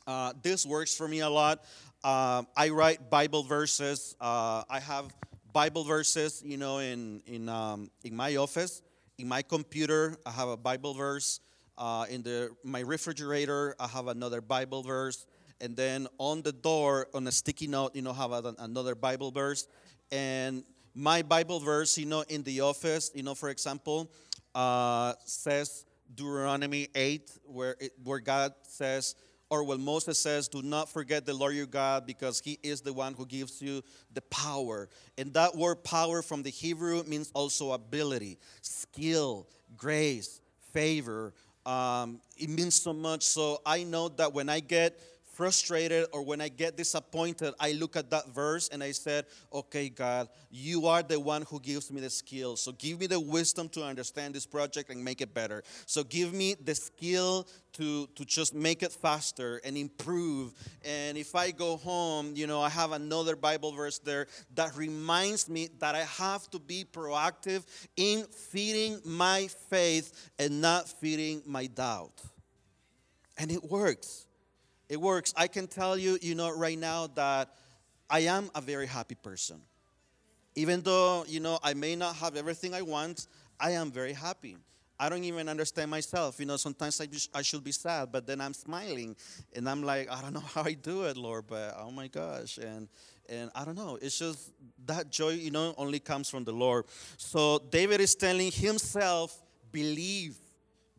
uh, 0.07 0.33
this 0.43 0.65
works 0.65 0.95
for 0.97 1.07
me 1.07 1.21
a 1.21 1.29
lot. 1.29 1.65
Uh, 2.03 2.43
I 2.57 2.71
write 2.71 3.11
Bible 3.11 3.43
verses. 3.43 4.17
Uh, 4.21 4.63
I 4.69 4.81
have 4.81 5.09
Bible 5.53 5.85
verses, 5.85 6.43
you 6.45 6.57
know, 6.57 6.79
in 6.79 7.23
in 7.27 7.49
um, 7.49 7.91
in 8.05 8.17
my 8.17 8.37
office, 8.37 8.83
in 9.19 9.29
my 9.29 9.43
computer. 9.43 10.17
I 10.25 10.31
have 10.31 10.49
a 10.49 10.57
Bible 10.57 10.95
verse. 10.95 11.41
Uh, 11.77 12.07
in 12.09 12.23
the 12.23 12.51
my 12.63 12.81
refrigerator, 12.81 13.75
I 13.81 13.89
have 13.89 14.07
another 14.09 14.41
Bible 14.41 14.83
verse, 14.83 15.27
and 15.61 15.77
then 15.77 16.07
on 16.19 16.43
the 16.43 16.53
door, 16.53 17.09
on 17.15 17.27
a 17.27 17.33
sticky 17.33 17.67
note, 17.67 17.95
you 17.95 18.03
know, 18.03 18.13
have 18.13 18.33
a, 18.33 18.55
another 18.59 18.95
Bible 18.95 19.31
verse. 19.31 19.67
And 20.13 20.65
my 20.95 21.23
Bible 21.23 21.61
verse, 21.61 21.99
you 21.99 22.07
know, 22.07 22.25
in 22.29 22.43
the 22.43 22.61
office, 22.61 23.11
you 23.15 23.23
know, 23.23 23.35
for 23.35 23.49
example, 23.49 24.11
uh, 24.55 25.15
says 25.25 25.85
Deuteronomy 26.15 26.89
8, 26.95 27.31
where, 27.45 27.77
it, 27.81 27.93
where 28.03 28.21
God 28.21 28.53
says, 28.63 29.17
or 29.51 29.65
when 29.65 29.81
Moses 29.81 30.19
says, 30.19 30.49
Do 30.49 30.63
not 30.63 30.89
forget 30.89 31.27
the 31.27 31.35
Lord 31.35 31.55
your 31.55 31.67
God 31.67 32.07
because 32.07 32.41
he 32.41 32.59
is 32.63 32.81
the 32.81 32.93
one 32.93 33.15
who 33.15 33.27
gives 33.27 33.61
you 33.61 33.83
the 34.13 34.23
power. 34.23 34.89
And 35.19 35.33
that 35.35 35.57
word 35.57 35.85
power 35.85 36.23
from 36.23 36.43
the 36.43 36.51
Hebrew 36.51 37.03
means 37.05 37.31
also 37.35 37.73
ability, 37.73 38.39
skill, 38.63 39.49
grace, 39.77 40.41
favor. 40.73 41.35
Um, 41.67 42.21
it 42.37 42.49
means 42.49 42.75
so 42.75 42.93
much. 42.93 43.23
So 43.25 43.61
I 43.65 43.85
know 43.85 44.09
that 44.11 44.33
when 44.33 44.49
I 44.49 44.61
get 44.61 44.99
frustrated 45.35 46.07
or 46.13 46.23
when 46.23 46.41
I 46.41 46.49
get 46.49 46.77
disappointed, 46.77 47.55
I 47.59 47.73
look 47.73 47.97
at 47.97 48.11
that 48.11 48.29
verse 48.29 48.69
and 48.69 48.83
I 48.83 48.93
said, 48.93 49.27
Okay, 49.53 49.89
God, 49.89 50.29
you 50.51 50.87
are 50.87 51.03
the 51.03 51.19
one 51.19 51.43
who 51.43 51.61
gives 51.61 51.91
me 51.91 52.01
the 52.01 52.11
skill. 52.11 52.57
So 52.57 52.73
give 52.73 53.01
me 53.01 53.07
the 53.07 53.21
wisdom 53.21 53.69
to 53.71 53.85
understand 53.85 54.35
this 54.35 54.47
project 54.47 54.91
and 54.91 55.05
make 55.05 55.21
it 55.21 55.35
better. 55.35 55.63
So 55.87 56.05
give 56.05 56.33
me 56.33 56.55
the 56.55 56.75
skill 56.75 57.47
to, 57.75 58.07
to 58.15 58.25
just 58.25 58.55
make 58.55 58.83
it 58.83 58.93
faster 58.93 59.61
and 59.65 59.77
improve. 59.77 60.53
And 60.85 61.19
if 61.19 61.35
I 61.35 61.51
go 61.51 61.77
home, 61.77 62.33
you 62.35 62.47
know, 62.47 62.61
I 62.61 62.69
have 62.69 62.93
another 62.93 63.37
Bible 63.37 63.73
verse 63.73 63.99
there 63.99 64.29
that 64.55 64.77
reminds 64.77 65.49
me 65.49 65.69
that 65.81 65.95
I 65.95 66.03
have 66.03 66.49
to 66.51 66.59
be 66.59 66.85
proactive 66.85 67.65
in 67.97 68.25
feeding 68.25 69.01
my 69.05 69.49
faith 69.69 70.31
and 70.39 70.61
not 70.61 70.89
feeding 70.89 71.43
my 71.47 71.67
doubt. 71.67 72.23
And 73.37 73.51
it 73.51 73.65
works. 73.65 74.27
It 74.89 75.01
works. 75.01 75.33
I 75.37 75.49
can 75.49 75.67
tell 75.67 75.97
you, 75.97 76.19
you 76.21 76.35
know, 76.35 76.51
right 76.57 76.79
now 76.79 77.09
that 77.15 77.55
I 78.11 78.21
am 78.21 78.51
a 78.55 78.61
very 78.61 78.87
happy 78.87 79.15
person. 79.15 79.61
Even 80.55 80.83
though, 80.83 81.25
you 81.27 81.41
know, 81.41 81.59
I 81.63 81.75
may 81.75 81.97
not 81.97 82.17
have 82.17 82.37
everything 82.37 82.75
I 82.75 82.83
want, 82.83 83.27
I 83.59 83.73
am 83.73 83.91
very 83.91 84.13
happy. 84.13 84.57
I 84.99 85.09
don't 85.09 85.25
even 85.25 85.49
understand 85.49 85.91
myself. 85.91 86.39
You 86.39 86.47
know, 86.47 86.57
sometimes 86.57 87.01
I, 87.01 87.09
I 87.37 87.43
should 87.43 87.65
be 87.65 87.73
sad, 87.73 88.13
but 88.13 88.27
then 88.27 88.41
I'm 88.41 88.55
smiling 88.55 89.17
and 89.55 89.69
I'm 89.69 89.83
like, 89.83 90.11
I 90.11 90.21
don't 90.23 90.33
know 90.33 90.41
how 90.55 90.63
I 90.63 90.75
do 90.75 91.05
it, 91.05 91.17
Lord, 91.17 91.47
but 91.49 91.77
oh 91.79 91.91
my 91.91 92.09
gosh. 92.09 92.59
And 92.59 92.89
and 93.29 93.51
I 93.55 93.65
don't 93.65 93.75
know, 93.75 93.99
it's 94.03 94.19
just 94.19 94.53
that 94.85 95.11
joy, 95.11 95.31
you 95.31 95.51
know, 95.51 95.75
only 95.79 95.99
comes 95.99 96.29
from 96.29 96.45
the 96.45 96.53
Lord. 96.53 96.85
So 97.17 97.59
David 97.71 98.03
is 98.03 98.15
telling 98.15 98.53
himself, 98.53 99.43
believe 99.73 100.37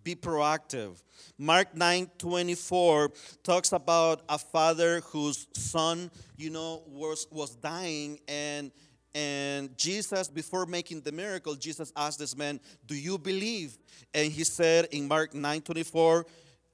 be 0.05 0.15
proactive. 0.15 1.01
Mark 1.37 1.75
9 1.75 2.09
24 2.17 3.11
talks 3.43 3.73
about 3.73 4.21
a 4.29 4.37
father 4.37 5.01
whose 5.01 5.47
son, 5.53 6.09
you 6.37 6.49
know, 6.49 6.83
was, 6.87 7.27
was 7.31 7.55
dying 7.55 8.19
and 8.27 8.71
and 9.15 9.77
Jesus, 9.77 10.27
before 10.27 10.65
making 10.65 10.99
the 10.99 11.11
miracle, 11.13 11.55
Jesus 11.55 11.93
asked 11.95 12.19
this 12.19 12.35
man, 12.35 12.59
Do 12.85 12.95
you 12.95 13.17
believe? 13.17 13.77
And 14.13 14.29
he 14.29 14.43
said 14.43 14.89
in 14.91 15.07
Mark 15.07 15.33
9 15.33 15.61
24, 15.61 16.25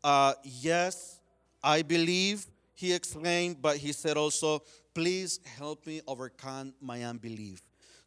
uh, 0.03 0.33
Yes, 0.43 1.19
I 1.63 1.83
believe, 1.83 2.47
he 2.73 2.93
exclaimed, 2.93 3.61
but 3.61 3.77
he 3.77 3.91
said 3.91 4.17
also, 4.17 4.63
Please 4.95 5.39
help 5.55 5.85
me 5.85 6.01
overcome 6.07 6.73
my 6.81 7.03
unbelief. 7.03 7.61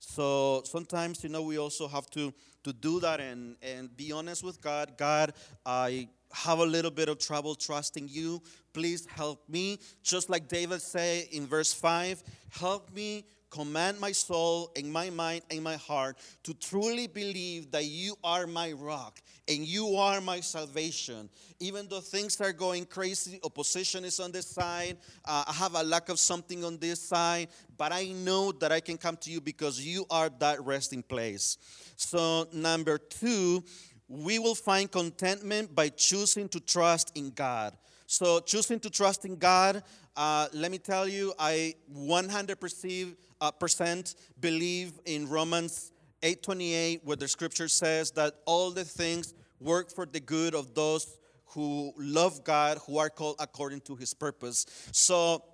So 0.05 0.63
sometimes, 0.65 1.25
you 1.25 1.31
know, 1.31 1.43
we 1.43 1.59
also 1.59 1.89
have 1.89 2.09
to, 2.11 2.33
to 2.63 2.73
do 2.73 3.01
that 3.01 3.21
and, 3.21 3.57
and 3.63 3.95
be 3.97 4.13
honest 4.13 4.45
with 4.45 4.61
God. 4.61 4.93
God, 4.97 5.33
I 5.65 6.09
have 6.33 6.59
a 6.59 6.67
little 6.67 6.91
bit 6.91 7.09
of 7.09 7.19
trouble 7.19 7.55
trusting 7.55 8.09
you. 8.09 8.43
Please 8.73 9.07
help 9.07 9.49
me. 9.49 9.79
Just 10.03 10.29
like 10.29 10.49
David 10.49 10.83
said 10.83 11.27
in 11.33 11.47
verse 11.47 11.73
5, 11.73 12.23
help 12.51 12.93
me 12.93 13.25
command 13.55 14.01
my 14.01 14.11
soul 14.11 14.73
and 14.77 14.93
my 14.93 15.11
mind 15.11 15.43
and 15.49 15.63
my 15.63 15.77
heart 15.77 16.19
to 16.43 16.53
truly 16.55 17.07
believe 17.07 17.71
that 17.71 17.85
you 17.85 18.17
are 18.25 18.49
my 18.49 18.73
rock 18.73 19.23
and 19.47 19.65
you 19.65 19.95
are 19.95 20.21
my 20.21 20.41
salvation. 20.41 21.29
Even 21.61 21.87
though 21.89 22.01
things 22.01 22.41
are 22.41 22.53
going 22.53 22.85
crazy, 22.85 23.39
opposition 23.45 24.05
is 24.05 24.19
on 24.19 24.33
this 24.33 24.47
side, 24.47 24.97
uh, 25.25 25.45
I 25.47 25.53
have 25.53 25.77
a 25.77 25.85
lack 25.85 26.09
of 26.09 26.19
something 26.19 26.65
on 26.65 26.79
this 26.79 27.01
side, 27.01 27.47
but 27.77 27.93
I 27.93 28.07
know 28.07 28.51
that 28.51 28.73
I 28.73 28.81
can 28.81 28.99
come 28.99 29.17
to 29.19 29.31
you 29.31 29.41
because 29.41 29.81
you 29.81 30.05
are 30.11 30.29
that 30.41 30.61
resting 30.65 31.05
place. 31.05 31.57
So, 31.95 32.49
number 32.53 32.99
two, 32.99 33.63
we 34.09 34.41
will 34.41 34.57
find 34.57 34.91
contentment 34.91 35.73
by 35.77 35.91
choosing 35.91 36.49
to 36.49 36.61
trust 36.61 37.13
in 37.17 37.31
God. 37.31 37.77
So, 38.07 38.41
choosing 38.41 38.81
to 38.81 38.91
trust 38.91 39.25
in 39.25 39.37
God, 39.37 39.83
uh, 40.17 40.49
let 40.53 40.71
me 40.71 40.79
tell 40.79 41.09
you, 41.09 41.35
I 41.39 41.75
100% 41.93 43.17
uh, 43.41 43.51
percent 43.51 44.15
believe 44.41 44.93
in 45.05 45.29
Romans 45.29 45.93
8:28, 46.23 47.01
where 47.05 47.17
the 47.17 47.29
scripture 47.29 47.69
says 47.69 48.11
that 48.13 48.35
all 48.45 48.71
the 48.71 48.85
things 48.85 49.35
work 49.61 49.91
for 49.91 50.07
the 50.07 50.21
good 50.21 50.55
of 50.55 50.75
those 50.75 51.19
who 51.47 51.93
love 51.99 52.45
God, 52.45 52.79
who 52.87 52.99
are 52.99 53.11
called 53.11 53.37
according 53.39 53.81
to 53.83 53.97
His 53.97 54.15
purpose. 54.15 54.67
So, 54.93 55.45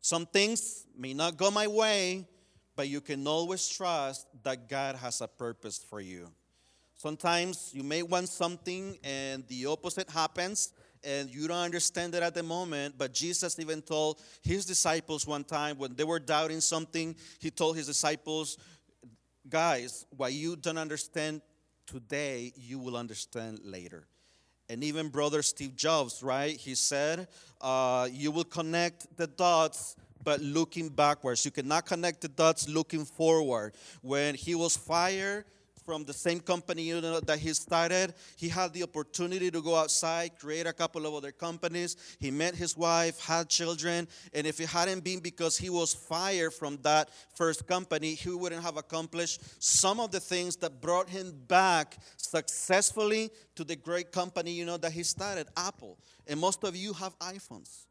some 0.00 0.26
things 0.26 0.86
may 0.96 1.14
not 1.14 1.36
go 1.36 1.50
my 1.50 1.66
way, 1.66 2.26
but 2.76 2.88
you 2.88 3.00
can 3.00 3.26
always 3.26 3.68
trust 3.68 4.26
that 4.42 4.68
God 4.68 4.96
has 4.96 5.20
a 5.20 5.28
purpose 5.28 5.78
for 5.78 6.00
you. 6.00 6.30
Sometimes 6.94 7.72
you 7.74 7.82
may 7.82 8.02
want 8.02 8.28
something 8.28 8.96
and 9.02 9.46
the 9.48 9.66
opposite 9.66 10.08
happens 10.08 10.72
and 11.04 11.30
you 11.30 11.48
don't 11.48 11.58
understand 11.58 12.14
it 12.14 12.22
at 12.22 12.34
the 12.34 12.42
moment. 12.42 12.96
But 12.98 13.12
Jesus 13.12 13.58
even 13.58 13.82
told 13.82 14.20
his 14.42 14.64
disciples 14.64 15.26
one 15.26 15.44
time 15.44 15.78
when 15.78 15.94
they 15.94 16.04
were 16.04 16.18
doubting 16.18 16.60
something, 16.60 17.14
he 17.38 17.50
told 17.50 17.76
his 17.76 17.86
disciples, 17.86 18.58
Guys, 19.48 20.06
what 20.16 20.32
you 20.32 20.56
don't 20.56 20.78
understand 20.78 21.42
today, 21.86 22.52
you 22.56 22.78
will 22.78 22.96
understand 22.96 23.60
later. 23.64 24.06
And 24.68 24.84
even 24.84 25.08
brother 25.08 25.42
Steve 25.42 25.76
Jobs, 25.76 26.22
right? 26.22 26.56
He 26.56 26.74
said, 26.74 27.28
uh, 27.60 28.08
You 28.10 28.30
will 28.30 28.44
connect 28.44 29.16
the 29.16 29.26
dots 29.26 29.96
but 30.24 30.40
looking 30.40 30.88
backwards. 30.88 31.44
You 31.44 31.50
cannot 31.50 31.86
connect 31.86 32.20
the 32.20 32.28
dots 32.28 32.68
looking 32.68 33.04
forward. 33.04 33.74
When 34.02 34.34
he 34.34 34.54
was 34.54 34.76
fired 34.76 35.44
from 35.84 36.04
the 36.04 36.12
same 36.12 36.40
company 36.40 36.82
you 36.82 37.00
know, 37.00 37.20
that 37.20 37.38
he 37.38 37.52
started. 37.54 38.14
He 38.36 38.48
had 38.48 38.72
the 38.72 38.82
opportunity 38.82 39.50
to 39.50 39.62
go 39.62 39.76
outside, 39.76 40.38
create 40.38 40.66
a 40.66 40.72
couple 40.72 41.06
of 41.06 41.14
other 41.14 41.32
companies. 41.32 41.96
He 42.18 42.30
met 42.30 42.54
his 42.54 42.76
wife, 42.76 43.20
had 43.20 43.48
children, 43.48 44.08
and 44.32 44.46
if 44.46 44.60
it 44.60 44.68
hadn't 44.68 45.04
been 45.04 45.20
because 45.20 45.56
he 45.58 45.70
was 45.70 45.94
fired 45.94 46.52
from 46.52 46.78
that 46.82 47.10
first 47.34 47.66
company, 47.66 48.14
he 48.14 48.30
wouldn't 48.30 48.62
have 48.62 48.76
accomplished 48.76 49.40
some 49.62 50.00
of 50.00 50.10
the 50.10 50.20
things 50.20 50.56
that 50.56 50.80
brought 50.80 51.08
him 51.08 51.32
back 51.48 51.98
successfully 52.16 53.30
to 53.54 53.64
the 53.64 53.76
great 53.76 54.12
company 54.12 54.52
you 54.52 54.64
know 54.64 54.76
that 54.76 54.92
he 54.92 55.02
started, 55.02 55.48
Apple. 55.56 55.98
And 56.26 56.40
most 56.40 56.64
of 56.64 56.76
you 56.76 56.92
have 56.94 57.18
iPhones. 57.18 57.86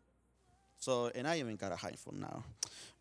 So, 0.81 1.11
and 1.13 1.27
I 1.27 1.37
even 1.37 1.57
got 1.57 1.71
a 1.71 1.75
iPhone 1.75 2.19
now. 2.19 2.43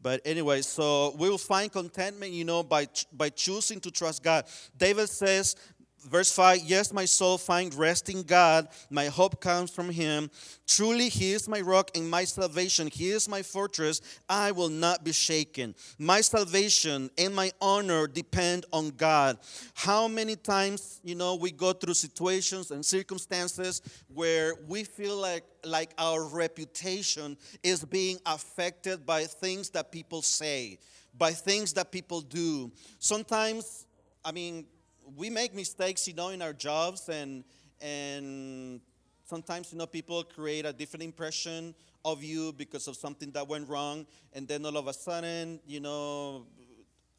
But 0.02 0.20
anyway, 0.26 0.60
so 0.60 1.14
we 1.16 1.30
will 1.30 1.38
find 1.38 1.72
contentment, 1.72 2.30
you 2.30 2.44
know, 2.44 2.62
by 2.62 2.86
by 3.10 3.30
choosing 3.30 3.80
to 3.80 3.90
trust 3.90 4.22
God. 4.22 4.44
David 4.76 5.08
says, 5.08 5.56
verse 6.04 6.32
5 6.32 6.60
Yes, 6.64 6.92
my 6.92 7.04
soul 7.04 7.38
find 7.38 7.74
rest 7.74 8.08
in 8.08 8.22
God. 8.22 8.68
My 8.90 9.06
hope 9.06 9.40
comes 9.40 9.70
from 9.70 9.90
him. 9.90 10.30
Truly, 10.66 11.08
he 11.08 11.32
is 11.32 11.48
my 11.48 11.60
rock 11.60 11.90
and 11.94 12.08
my 12.08 12.24
salvation. 12.24 12.88
He 12.88 13.10
is 13.10 13.28
my 13.28 13.42
fortress. 13.42 14.00
I 14.28 14.52
will 14.52 14.68
not 14.68 15.04
be 15.04 15.12
shaken. 15.12 15.74
My 15.98 16.20
salvation 16.20 17.10
and 17.18 17.34
my 17.34 17.52
honor 17.60 18.06
depend 18.06 18.66
on 18.72 18.90
God. 18.90 19.38
How 19.74 20.08
many 20.08 20.36
times, 20.36 21.00
you 21.02 21.14
know, 21.14 21.34
we 21.34 21.50
go 21.50 21.72
through 21.72 21.94
situations 21.94 22.70
and 22.70 22.84
circumstances 22.84 23.82
where 24.08 24.54
we 24.68 24.84
feel 24.84 25.16
like 25.16 25.44
like 25.64 25.92
our 25.98 26.24
reputation 26.24 27.36
is 27.62 27.84
being 27.84 28.18
affected 28.26 29.04
by 29.04 29.24
things 29.24 29.70
that 29.70 29.92
people 29.92 30.22
say, 30.22 30.78
by 31.16 31.32
things 31.32 31.72
that 31.74 31.92
people 31.92 32.20
do. 32.20 32.70
Sometimes, 32.98 33.86
I 34.24 34.32
mean, 34.32 34.66
we 35.16 35.30
make 35.30 35.54
mistakes, 35.54 36.06
you 36.06 36.14
know, 36.14 36.28
in 36.28 36.42
our 36.42 36.52
jobs, 36.52 37.08
and 37.08 37.44
and 37.80 38.80
sometimes 39.24 39.72
you 39.72 39.78
know 39.78 39.86
people 39.86 40.22
create 40.24 40.66
a 40.66 40.72
different 40.72 41.02
impression 41.02 41.74
of 42.04 42.22
you 42.22 42.52
because 42.52 42.88
of 42.88 42.96
something 42.96 43.30
that 43.32 43.46
went 43.46 43.68
wrong, 43.68 44.06
and 44.32 44.48
then 44.48 44.64
all 44.64 44.76
of 44.76 44.86
a 44.86 44.92
sudden, 44.92 45.60
you 45.66 45.80
know, 45.80 46.46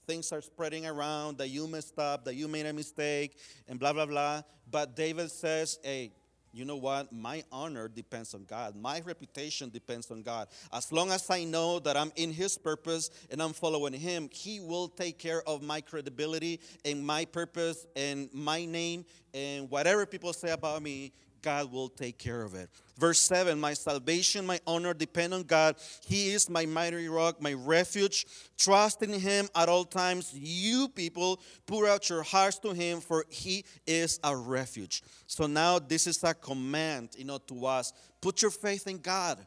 things 0.07 0.31
are 0.31 0.41
spreading 0.41 0.85
around 0.85 1.37
that 1.37 1.49
you 1.49 1.67
messed 1.67 1.97
up, 1.99 2.25
that 2.25 2.35
you 2.35 2.47
made 2.47 2.65
a 2.65 2.73
mistake, 2.73 3.37
and 3.67 3.79
blah 3.79 3.93
blah 3.93 4.05
blah. 4.05 4.41
But 4.69 4.95
David 4.95 5.31
says, 5.31 5.79
"Hey, 5.83 6.11
you 6.53 6.65
know 6.65 6.75
what? 6.75 7.13
My 7.13 7.43
honor 7.51 7.87
depends 7.87 8.33
on 8.33 8.43
God. 8.43 8.75
My 8.75 9.01
reputation 9.05 9.69
depends 9.69 10.11
on 10.11 10.21
God. 10.21 10.47
As 10.73 10.91
long 10.91 11.11
as 11.11 11.29
I 11.29 11.45
know 11.45 11.79
that 11.79 11.95
I'm 11.95 12.11
in 12.17 12.33
His 12.33 12.57
purpose 12.57 13.09
and 13.29 13.41
I'm 13.41 13.53
following 13.53 13.93
Him, 13.93 14.29
He 14.31 14.59
will 14.59 14.89
take 14.89 15.17
care 15.17 15.41
of 15.47 15.61
my 15.61 15.79
credibility 15.79 16.59
and 16.83 17.05
my 17.05 17.23
purpose 17.25 17.85
and 17.95 18.29
my 18.33 18.65
name 18.65 19.05
and 19.33 19.69
whatever 19.69 20.05
people 20.05 20.33
say 20.33 20.51
about 20.51 20.81
me, 20.81 21.13
God 21.41 21.71
will 21.71 21.89
take 21.89 22.17
care 22.17 22.43
of 22.43 22.53
it. 22.55 22.69
Verse 22.97 23.19
7 23.21 23.59
My 23.59 23.73
salvation, 23.73 24.45
my 24.45 24.59
honor 24.67 24.93
depend 24.93 25.33
on 25.33 25.43
God. 25.43 25.75
He 26.05 26.29
is 26.29 26.49
my 26.49 26.65
mighty 26.65 27.07
rock, 27.07 27.41
my 27.41 27.53
refuge. 27.53 28.25
Trust 28.57 29.01
in 29.01 29.11
Him 29.13 29.49
at 29.55 29.67
all 29.67 29.85
times. 29.85 30.31
You 30.33 30.87
people, 30.87 31.41
pour 31.65 31.87
out 31.87 32.09
your 32.09 32.21
hearts 32.21 32.59
to 32.59 32.73
Him, 32.73 33.01
for 33.01 33.25
He 33.29 33.65
is 33.87 34.19
a 34.23 34.35
refuge. 34.35 35.01
So 35.25 35.47
now 35.47 35.79
this 35.79 36.05
is 36.05 36.23
a 36.23 36.33
command, 36.33 37.09
you 37.17 37.25
know, 37.25 37.39
to 37.39 37.65
us. 37.65 37.91
Put 38.21 38.43
your 38.43 38.51
faith 38.51 38.85
in 38.87 38.99
God, 38.99 39.39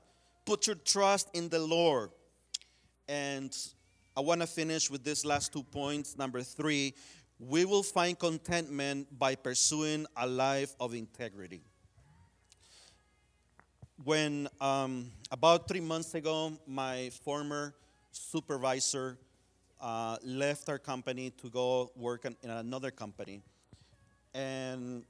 put 0.44 0.66
your 0.66 0.76
trust 0.76 1.30
in 1.32 1.48
the 1.48 1.60
Lord. 1.60 2.10
And 3.06 3.56
I 4.16 4.20
want 4.20 4.40
to 4.40 4.46
finish 4.46 4.90
with 4.90 5.04
these 5.04 5.24
last 5.24 5.52
two 5.52 5.62
points. 5.62 6.18
Number 6.18 6.42
three, 6.42 6.94
we 7.38 7.64
will 7.64 7.82
find 7.82 8.18
contentment 8.18 9.16
by 9.16 9.34
pursuing 9.34 10.06
a 10.16 10.26
life 10.26 10.74
of 10.80 10.94
integrity 10.94 11.62
when 14.02 14.48
um, 14.60 15.10
about 15.30 15.68
three 15.68 15.80
months 15.80 16.14
ago, 16.14 16.52
my 16.66 17.10
former 17.24 17.74
supervisor 18.10 19.18
uh, 19.80 20.16
left 20.24 20.68
our 20.68 20.78
company 20.78 21.30
to 21.30 21.48
go 21.50 21.92
work 21.94 22.24
in, 22.24 22.36
another 22.42 22.90
company. 22.90 23.42
And 24.34 25.04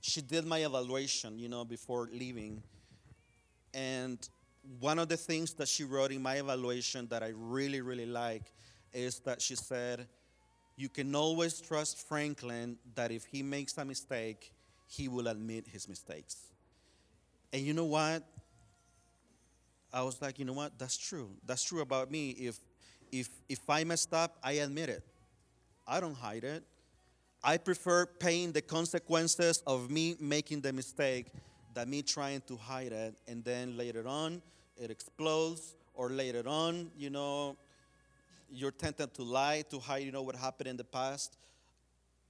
she 0.00 0.22
did 0.22 0.46
my 0.46 0.58
evaluation, 0.64 1.38
you 1.38 1.48
know, 1.48 1.64
before 1.64 2.08
leaving. 2.12 2.62
And 3.74 4.18
one 4.80 4.98
of 4.98 5.08
the 5.08 5.16
things 5.16 5.52
that 5.54 5.68
she 5.68 5.84
wrote 5.84 6.12
in 6.12 6.22
my 6.22 6.36
evaluation 6.36 7.06
that 7.08 7.22
I 7.22 7.32
really, 7.36 7.80
really 7.80 8.06
like 8.06 8.52
is 8.92 9.18
that 9.20 9.42
she 9.42 9.56
said, 9.56 10.06
You 10.76 10.88
can 10.88 11.14
always 11.14 11.60
trust 11.60 12.08
Franklin 12.08 12.78
that 12.94 13.10
if 13.10 13.24
he 13.26 13.42
makes 13.42 13.76
a 13.76 13.84
mistake, 13.84 14.52
he 14.86 15.08
will 15.08 15.28
admit 15.28 15.66
his 15.66 15.88
mistakes. 15.88 16.55
And 17.52 17.62
you 17.62 17.72
know 17.72 17.84
what? 17.84 18.22
I 19.92 20.02
was 20.02 20.20
like, 20.20 20.38
you 20.38 20.44
know 20.44 20.52
what? 20.52 20.78
That's 20.78 20.96
true. 20.96 21.30
That's 21.46 21.64
true 21.64 21.80
about 21.80 22.10
me. 22.10 22.30
If 22.30 22.58
if 23.12 23.28
if 23.48 23.60
I 23.68 23.84
messed 23.84 24.12
up, 24.12 24.36
I 24.42 24.52
admit 24.52 24.88
it. 24.88 25.02
I 25.86 26.00
don't 26.00 26.16
hide 26.16 26.44
it. 26.44 26.64
I 27.42 27.56
prefer 27.58 28.06
paying 28.06 28.52
the 28.52 28.60
consequences 28.60 29.62
of 29.66 29.90
me 29.90 30.16
making 30.20 30.60
the 30.60 30.72
mistake 30.72 31.28
than 31.74 31.90
me 31.90 32.02
trying 32.02 32.40
to 32.48 32.56
hide 32.56 32.92
it 32.92 33.14
and 33.28 33.44
then 33.44 33.76
later 33.76 34.06
on 34.08 34.42
it 34.76 34.90
explodes 34.90 35.76
or 35.94 36.10
later 36.10 36.42
on, 36.46 36.90
you 36.96 37.10
know, 37.10 37.56
you're 38.50 38.70
tempted 38.70 39.14
to 39.14 39.22
lie 39.22 39.62
to 39.70 39.78
hide, 39.78 40.02
you 40.02 40.12
know, 40.12 40.22
what 40.22 40.36
happened 40.36 40.68
in 40.68 40.76
the 40.76 40.84
past. 40.84 41.36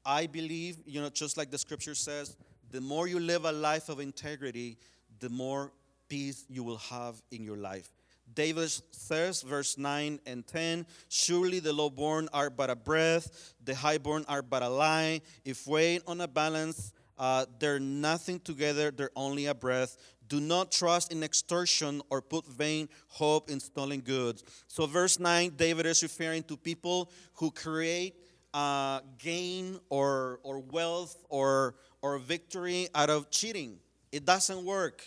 I 0.05 0.26
believe, 0.26 0.76
you 0.87 1.00
know, 1.00 1.09
just 1.09 1.37
like 1.37 1.50
the 1.50 1.59
scripture 1.59 1.94
says, 1.94 2.37
the 2.70 2.81
more 2.81 3.09
you 3.09 3.18
live 3.18 3.44
a 3.44 3.52
life 3.52 3.88
of 3.88 4.00
integrity, 4.00 4.79
the 5.20 5.29
more 5.29 5.72
peace 6.09 6.44
you 6.48 6.62
will 6.62 6.79
have 6.79 7.20
in 7.31 7.42
your 7.42 7.57
life. 7.57 7.90
David 8.35 8.70
says, 8.90 9.42
verse 9.42 9.79
9 9.79 10.20
and 10.26 10.46
10 10.46 10.87
Surely 11.09 11.61
the 11.61 11.72
lowborn 11.72 12.29
are 12.33 12.50
but 12.50 12.70
a 12.70 12.76
breath, 12.76 13.55
the 13.64 13.74
highborn 13.74 14.24
are 14.29 14.42
but 14.42 14.62
a 14.62 14.68
lie. 14.68 15.20
If 15.44 15.66
weighed 15.66 16.02
on 16.07 16.20
a 16.20 16.29
balance, 16.29 16.92
uh, 17.18 17.46
they're 17.59 17.81
nothing 17.81 18.40
together, 18.40 18.90
they're 18.90 19.11
only 19.16 19.46
a 19.46 19.55
breath. 19.55 19.96
Do 20.29 20.40
not 20.40 20.72
trust 20.72 21.12
in 21.12 21.22
extortion 21.22 22.02
or 22.11 22.20
put 22.20 22.46
vain 22.46 22.88
hope 23.07 23.48
in 23.48 23.61
stolen 23.61 24.00
goods. 24.00 24.42
So, 24.66 24.87
verse 24.87 25.20
9, 25.20 25.52
David 25.57 25.87
is 25.87 26.02
referring 26.02 26.42
to 26.44 26.57
people 26.57 27.11
who 27.35 27.52
create 27.52 28.16
uh, 28.52 29.00
gain 29.18 29.79
or, 29.88 30.40
or 30.42 30.59
wealth 30.59 31.24
or, 31.29 31.76
or 32.02 32.18
victory 32.18 32.88
out 32.94 33.09
of 33.09 33.31
cheating. 33.31 33.79
It 34.16 34.24
doesn't 34.24 34.64
work. 34.64 35.05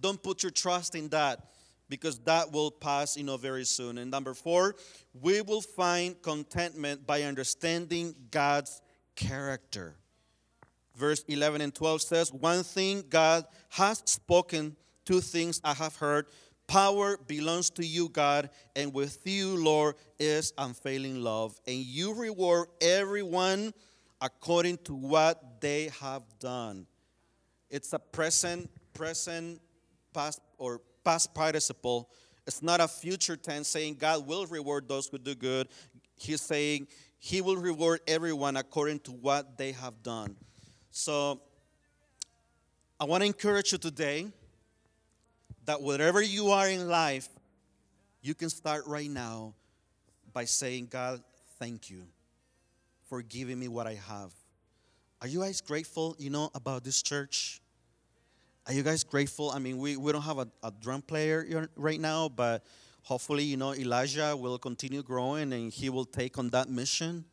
Don't 0.00 0.20
put 0.20 0.42
your 0.42 0.50
trust 0.50 0.96
in 0.96 1.08
that 1.10 1.46
because 1.88 2.18
that 2.20 2.50
will 2.50 2.72
pass, 2.72 3.16
you 3.16 3.22
know, 3.22 3.36
very 3.36 3.64
soon. 3.64 3.98
And 3.98 4.10
number 4.10 4.34
four, 4.34 4.74
we 5.22 5.42
will 5.42 5.60
find 5.60 6.20
contentment 6.20 7.06
by 7.06 7.22
understanding 7.22 8.16
God's 8.32 8.82
character. 9.14 9.94
Verse 10.96 11.24
11 11.28 11.60
and 11.60 11.72
12 11.72 12.02
says, 12.02 12.32
One 12.32 12.64
thing 12.64 13.04
God 13.08 13.44
has 13.68 14.02
spoken, 14.06 14.74
two 15.04 15.20
things 15.20 15.60
I 15.62 15.74
have 15.74 15.94
heard. 15.94 16.26
Power 16.66 17.16
belongs 17.28 17.70
to 17.70 17.86
you, 17.86 18.08
God, 18.08 18.50
and 18.74 18.92
with 18.92 19.20
you, 19.24 19.56
Lord, 19.56 19.94
is 20.18 20.52
unfailing 20.58 21.22
love. 21.22 21.60
And 21.64 21.76
you 21.76 22.12
reward 22.12 22.66
everyone 22.80 23.72
according 24.20 24.78
to 24.78 24.94
what 24.96 25.60
they 25.60 25.92
have 26.00 26.24
done. 26.40 26.88
It's 27.70 27.92
a 27.92 27.98
present, 27.98 28.70
present, 28.94 29.60
past, 30.14 30.40
or 30.58 30.80
past 31.04 31.34
participle. 31.34 32.08
It's 32.46 32.62
not 32.62 32.80
a 32.80 32.88
future 32.88 33.36
tense 33.36 33.68
saying 33.68 33.96
God 33.96 34.26
will 34.26 34.46
reward 34.46 34.88
those 34.88 35.08
who 35.08 35.18
do 35.18 35.34
good. 35.34 35.68
He's 36.16 36.40
saying 36.40 36.88
He 37.18 37.40
will 37.40 37.56
reward 37.56 38.00
everyone 38.06 38.56
according 38.56 39.00
to 39.00 39.12
what 39.12 39.58
they 39.58 39.72
have 39.72 40.02
done. 40.02 40.36
So 40.90 41.40
I 42.98 43.04
want 43.04 43.22
to 43.22 43.26
encourage 43.26 43.72
you 43.72 43.78
today 43.78 44.28
that 45.64 45.82
wherever 45.82 46.22
you 46.22 46.50
are 46.50 46.68
in 46.68 46.88
life, 46.88 47.28
you 48.22 48.34
can 48.34 48.48
start 48.48 48.86
right 48.86 49.10
now 49.10 49.54
by 50.32 50.44
saying, 50.44 50.88
God, 50.90 51.22
thank 51.58 51.90
you 51.90 52.04
for 53.08 53.22
giving 53.22 53.58
me 53.58 53.68
what 53.68 53.86
I 53.86 53.94
have. 53.94 54.32
Are 55.26 55.28
you 55.28 55.40
guys 55.40 55.60
grateful, 55.60 56.14
you 56.20 56.30
know, 56.30 56.52
about 56.54 56.84
this 56.84 57.02
church? 57.02 57.60
Are 58.64 58.72
you 58.72 58.84
guys 58.84 59.02
grateful? 59.02 59.50
I 59.50 59.58
mean, 59.58 59.76
we, 59.76 59.96
we 59.96 60.12
don't 60.12 60.22
have 60.22 60.38
a, 60.38 60.46
a 60.62 60.70
drum 60.70 61.02
player 61.02 61.68
right 61.74 61.98
now, 61.98 62.28
but 62.28 62.64
hopefully, 63.02 63.42
you 63.42 63.56
know, 63.56 63.74
Elijah 63.74 64.36
will 64.36 64.56
continue 64.56 65.02
growing 65.02 65.52
and 65.52 65.72
he 65.72 65.90
will 65.90 66.04
take 66.04 66.38
on 66.38 66.50
that 66.50 66.68
mission. 66.68 67.24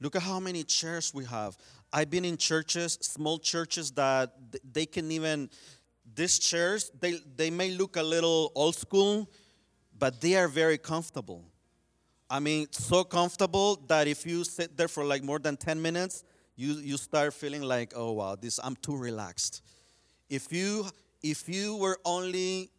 Look 0.00 0.16
at 0.16 0.22
how 0.22 0.40
many 0.40 0.64
chairs 0.64 1.14
we 1.14 1.24
have. 1.26 1.56
I've 1.92 2.10
been 2.10 2.24
in 2.24 2.38
churches, 2.38 2.98
small 3.00 3.38
churches 3.38 3.92
that 3.92 4.32
they 4.72 4.86
can 4.86 5.12
even, 5.12 5.48
these 6.12 6.40
chairs, 6.40 6.90
they, 6.98 7.20
they 7.36 7.50
may 7.50 7.70
look 7.70 7.94
a 7.94 8.02
little 8.02 8.50
old 8.56 8.74
school, 8.74 9.30
but 9.96 10.20
they 10.20 10.34
are 10.34 10.48
very 10.48 10.76
comfortable. 10.76 11.44
I 12.28 12.40
mean, 12.40 12.66
so 12.72 13.04
comfortable 13.04 13.76
that 13.86 14.08
if 14.08 14.26
you 14.26 14.42
sit 14.44 14.76
there 14.76 14.88
for 14.88 15.04
like 15.04 15.22
more 15.22 15.38
than 15.38 15.56
10 15.56 15.80
minutes, 15.80 16.24
you, 16.56 16.74
you 16.74 16.96
start 16.96 17.34
feeling 17.34 17.62
like, 17.62 17.92
oh 17.94 18.12
wow, 18.12 18.34
this 18.34 18.58
I'm 18.62 18.76
too 18.76 18.96
relaxed. 18.96 19.62
If 20.28 20.52
you 20.52 20.86
if 21.22 21.48
you 21.48 21.76
were 21.76 21.98
only 22.04 22.70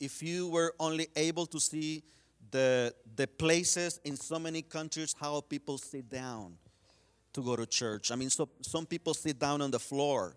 if 0.00 0.22
you 0.22 0.48
were 0.48 0.74
only 0.80 1.08
able 1.16 1.46
to 1.46 1.60
see 1.60 2.02
the 2.50 2.94
the 3.16 3.26
places 3.26 4.00
in 4.04 4.16
so 4.16 4.38
many 4.38 4.62
countries 4.62 5.14
how 5.18 5.40
people 5.40 5.78
sit 5.78 6.08
down 6.08 6.56
to 7.32 7.42
go 7.42 7.56
to 7.56 7.66
church. 7.66 8.10
I 8.10 8.16
mean, 8.16 8.30
so 8.30 8.48
some 8.62 8.86
people 8.86 9.14
sit 9.14 9.38
down 9.38 9.60
on 9.62 9.70
the 9.70 9.78
floor. 9.78 10.36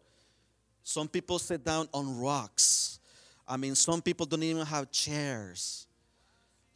Some 0.84 1.08
people 1.08 1.40
sit 1.40 1.64
down 1.64 1.88
on 1.94 2.20
rocks. 2.20 3.00
I 3.48 3.58
mean, 3.58 3.76
some 3.76 4.02
people 4.02 4.26
don't 4.26 4.44
even 4.44 4.66
have 4.66 4.92
chairs. 4.92 5.88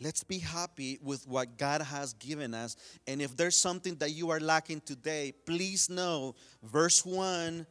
Let's 0.01 0.23
be 0.23 0.39
happy 0.39 0.97
with 1.01 1.27
what 1.27 1.57
God 1.57 1.81
has 1.81 2.13
given 2.13 2.53
us. 2.53 2.77
And 3.05 3.21
if 3.21 3.35
there's 3.35 3.57
something 3.57 3.95
that 3.95 4.12
you 4.12 4.29
are 4.29 4.39
lacking 4.39 4.81
today, 4.81 5.33
please 5.45 5.89
know, 5.89 6.35
verse 6.63 7.05
1 7.05 7.65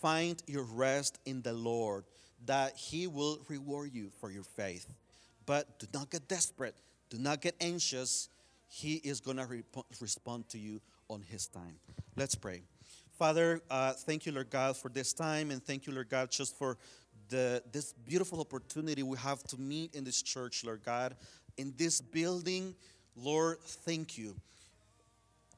find 0.00 0.42
your 0.46 0.64
rest 0.64 1.20
in 1.26 1.42
the 1.42 1.52
Lord, 1.52 2.04
that 2.46 2.76
He 2.76 3.06
will 3.06 3.38
reward 3.48 3.90
you 3.92 4.10
for 4.20 4.30
your 4.30 4.42
faith. 4.42 4.92
But 5.46 5.78
do 5.78 5.86
not 5.92 6.10
get 6.10 6.28
desperate, 6.28 6.76
do 7.10 7.18
not 7.18 7.40
get 7.40 7.56
anxious. 7.60 8.28
He 8.68 8.94
is 8.94 9.20
going 9.20 9.36
to 9.36 9.44
re- 9.44 9.62
respond 10.00 10.48
to 10.50 10.58
you 10.58 10.80
on 11.08 11.20
His 11.20 11.46
time. 11.46 11.76
Let's 12.16 12.34
pray. 12.34 12.62
Father, 13.18 13.60
uh, 13.70 13.92
thank 13.92 14.24
you, 14.24 14.32
Lord 14.32 14.50
God, 14.50 14.76
for 14.76 14.88
this 14.88 15.12
time, 15.12 15.50
and 15.50 15.62
thank 15.62 15.86
you, 15.86 15.92
Lord 15.92 16.08
God, 16.08 16.30
just 16.30 16.56
for 16.56 16.78
the, 17.28 17.62
this 17.70 17.92
beautiful 17.92 18.40
opportunity 18.40 19.02
we 19.02 19.18
have 19.18 19.42
to 19.44 19.60
meet 19.60 19.94
in 19.94 20.04
this 20.04 20.22
church, 20.22 20.64
Lord 20.64 20.82
God 20.84 21.16
in 21.56 21.74
this 21.76 22.00
building. 22.00 22.74
Lord, 23.16 23.58
thank 23.60 24.16
you. 24.16 24.34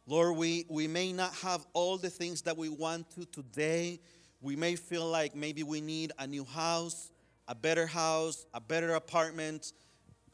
Lord, 0.06 0.36
we, 0.36 0.66
we 0.68 0.86
may 0.86 1.12
not 1.12 1.34
have 1.36 1.66
all 1.72 1.96
the 1.96 2.10
things 2.10 2.42
that 2.42 2.56
we 2.56 2.68
want 2.68 3.10
to 3.14 3.24
today. 3.26 4.00
We 4.42 4.54
may 4.54 4.76
feel 4.76 5.06
like 5.06 5.34
maybe 5.34 5.62
we 5.62 5.80
need 5.80 6.12
a 6.18 6.26
new 6.26 6.44
house, 6.44 7.10
a 7.48 7.54
better 7.54 7.86
house, 7.86 8.44
a 8.52 8.60
better 8.60 8.94
apartment, 8.94 9.72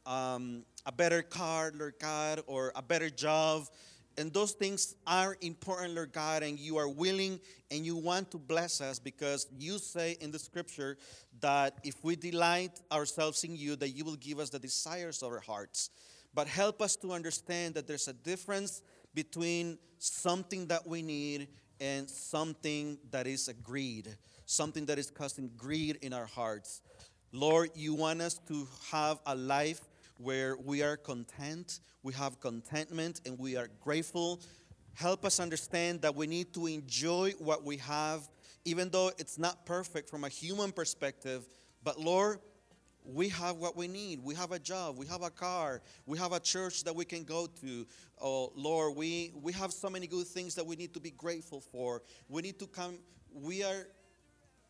um, 0.06 0.64
a 0.86 0.92
better 0.92 1.22
car, 1.22 1.72
Lord 1.72 1.94
God, 2.00 2.40
or 2.48 2.72
a 2.74 2.82
better 2.82 3.10
job. 3.10 3.66
And 4.18 4.32
those 4.32 4.52
things 4.52 4.94
are 5.06 5.36
important, 5.40 5.94
Lord 5.94 6.12
God, 6.12 6.42
and 6.42 6.58
you 6.58 6.76
are 6.76 6.88
willing 6.88 7.40
and 7.70 7.86
you 7.86 7.96
want 7.96 8.30
to 8.32 8.38
bless 8.38 8.80
us 8.80 8.98
because 8.98 9.46
you 9.56 9.78
say 9.78 10.16
in 10.20 10.30
the 10.30 10.38
scripture 10.38 10.98
that 11.40 11.78
if 11.84 12.02
we 12.02 12.16
delight 12.16 12.80
ourselves 12.92 13.44
in 13.44 13.56
you, 13.56 13.76
that 13.76 13.90
you 13.90 14.04
will 14.04 14.16
give 14.16 14.38
us 14.38 14.50
the 14.50 14.58
desires 14.58 15.22
of 15.22 15.32
our 15.32 15.40
hearts. 15.40 15.90
But 16.34 16.48
help 16.48 16.82
us 16.82 16.96
to 16.96 17.12
understand 17.12 17.74
that 17.74 17.86
there's 17.86 18.08
a 18.08 18.12
difference 18.12 18.82
between 19.14 19.78
something 19.98 20.66
that 20.66 20.86
we 20.86 21.02
need 21.02 21.48
and 21.80 22.08
something 22.08 22.98
that 23.10 23.26
is 23.26 23.48
a 23.48 23.54
greed, 23.54 24.16
something 24.46 24.86
that 24.86 24.98
is 24.98 25.10
causing 25.10 25.50
greed 25.56 25.98
in 26.02 26.12
our 26.12 26.26
hearts. 26.26 26.82
Lord, 27.32 27.70
you 27.74 27.94
want 27.94 28.20
us 28.20 28.40
to 28.48 28.66
have 28.90 29.18
a 29.24 29.34
life 29.34 29.80
where 30.20 30.56
we 30.56 30.82
are 30.82 30.96
content, 30.96 31.80
we 32.02 32.12
have 32.14 32.40
contentment, 32.40 33.20
and 33.24 33.38
we 33.38 33.56
are 33.56 33.68
grateful. 33.80 34.40
Help 34.94 35.24
us 35.24 35.40
understand 35.40 36.02
that 36.02 36.14
we 36.14 36.26
need 36.26 36.52
to 36.54 36.66
enjoy 36.66 37.32
what 37.38 37.64
we 37.64 37.76
have 37.78 38.28
even 38.64 38.90
though 38.90 39.10
it's 39.18 39.38
not 39.38 39.64
perfect 39.64 40.10
from 40.10 40.24
a 40.24 40.28
human 40.28 40.72
perspective. 40.72 41.46
But 41.82 41.98
Lord, 41.98 42.38
we 43.04 43.28
have 43.30 43.56
what 43.56 43.76
we 43.76 43.88
need. 43.88 44.20
We 44.22 44.34
have 44.34 44.52
a 44.52 44.58
job. 44.58 44.98
We 44.98 45.06
have 45.06 45.22
a 45.22 45.30
car. 45.30 45.80
We 46.06 46.18
have 46.18 46.32
a 46.32 46.40
church 46.40 46.84
that 46.84 46.94
we 46.94 47.04
can 47.04 47.24
go 47.24 47.46
to. 47.62 47.86
Oh, 48.20 48.52
Lord, 48.54 48.96
we, 48.96 49.32
we 49.42 49.52
have 49.54 49.72
so 49.72 49.88
many 49.88 50.06
good 50.06 50.26
things 50.26 50.54
that 50.56 50.66
we 50.66 50.76
need 50.76 50.92
to 50.94 51.00
be 51.00 51.10
grateful 51.10 51.60
for. 51.60 52.02
We 52.28 52.42
need 52.42 52.58
to 52.58 52.66
come. 52.66 52.98
We 53.32 53.62
are, 53.62 53.86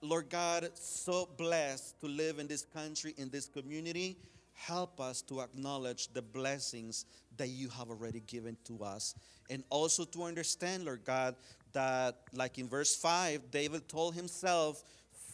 Lord 0.00 0.30
God, 0.30 0.70
so 0.74 1.28
blessed 1.36 2.00
to 2.00 2.06
live 2.06 2.38
in 2.38 2.46
this 2.46 2.64
country, 2.64 3.14
in 3.16 3.30
this 3.30 3.48
community. 3.48 4.18
Help 4.52 5.00
us 5.00 5.22
to 5.22 5.40
acknowledge 5.40 6.08
the 6.12 6.22
blessings 6.22 7.06
that 7.36 7.48
you 7.48 7.68
have 7.70 7.88
already 7.88 8.20
given 8.20 8.56
to 8.64 8.82
us. 8.84 9.14
And 9.48 9.64
also 9.70 10.04
to 10.04 10.24
understand, 10.24 10.84
Lord 10.84 11.04
God, 11.04 11.36
that, 11.72 12.16
like 12.32 12.58
in 12.58 12.68
verse 12.68 12.94
5, 12.96 13.50
David 13.50 13.88
told 13.88 14.14
himself, 14.14 14.84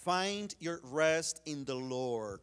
Find 0.05 0.55
your 0.61 0.81
rest 0.85 1.43
in 1.47 1.65
the 1.65 1.75
Lord. 1.75 2.41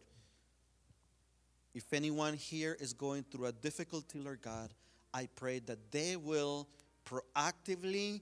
If 1.74 1.94
anyone 1.94 2.34
here 2.34 2.78
is 2.80 2.94
going 2.94 3.24
through 3.32 3.46
a 3.48 3.52
difficulty, 3.52 4.20
Lord 4.20 4.42
God, 4.42 4.74
I 5.14 5.28
pray 5.36 5.60
that 5.60 5.92
they 5.92 6.18
will 6.18 6.68
proactively 7.06 8.22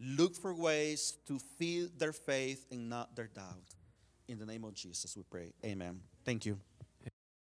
look 0.00 0.36
for 0.36 0.54
ways 0.54 1.18
to 1.26 1.38
feed 1.58 1.98
their 1.98 2.12
faith 2.12 2.66
and 2.70 2.88
not 2.88 3.16
their 3.16 3.26
doubt. 3.26 3.74
In 4.28 4.38
the 4.38 4.46
name 4.46 4.64
of 4.64 4.74
Jesus, 4.74 5.16
we 5.16 5.22
pray. 5.24 5.52
Amen. 5.64 6.00
Thank 6.24 6.46
you. 6.46 6.58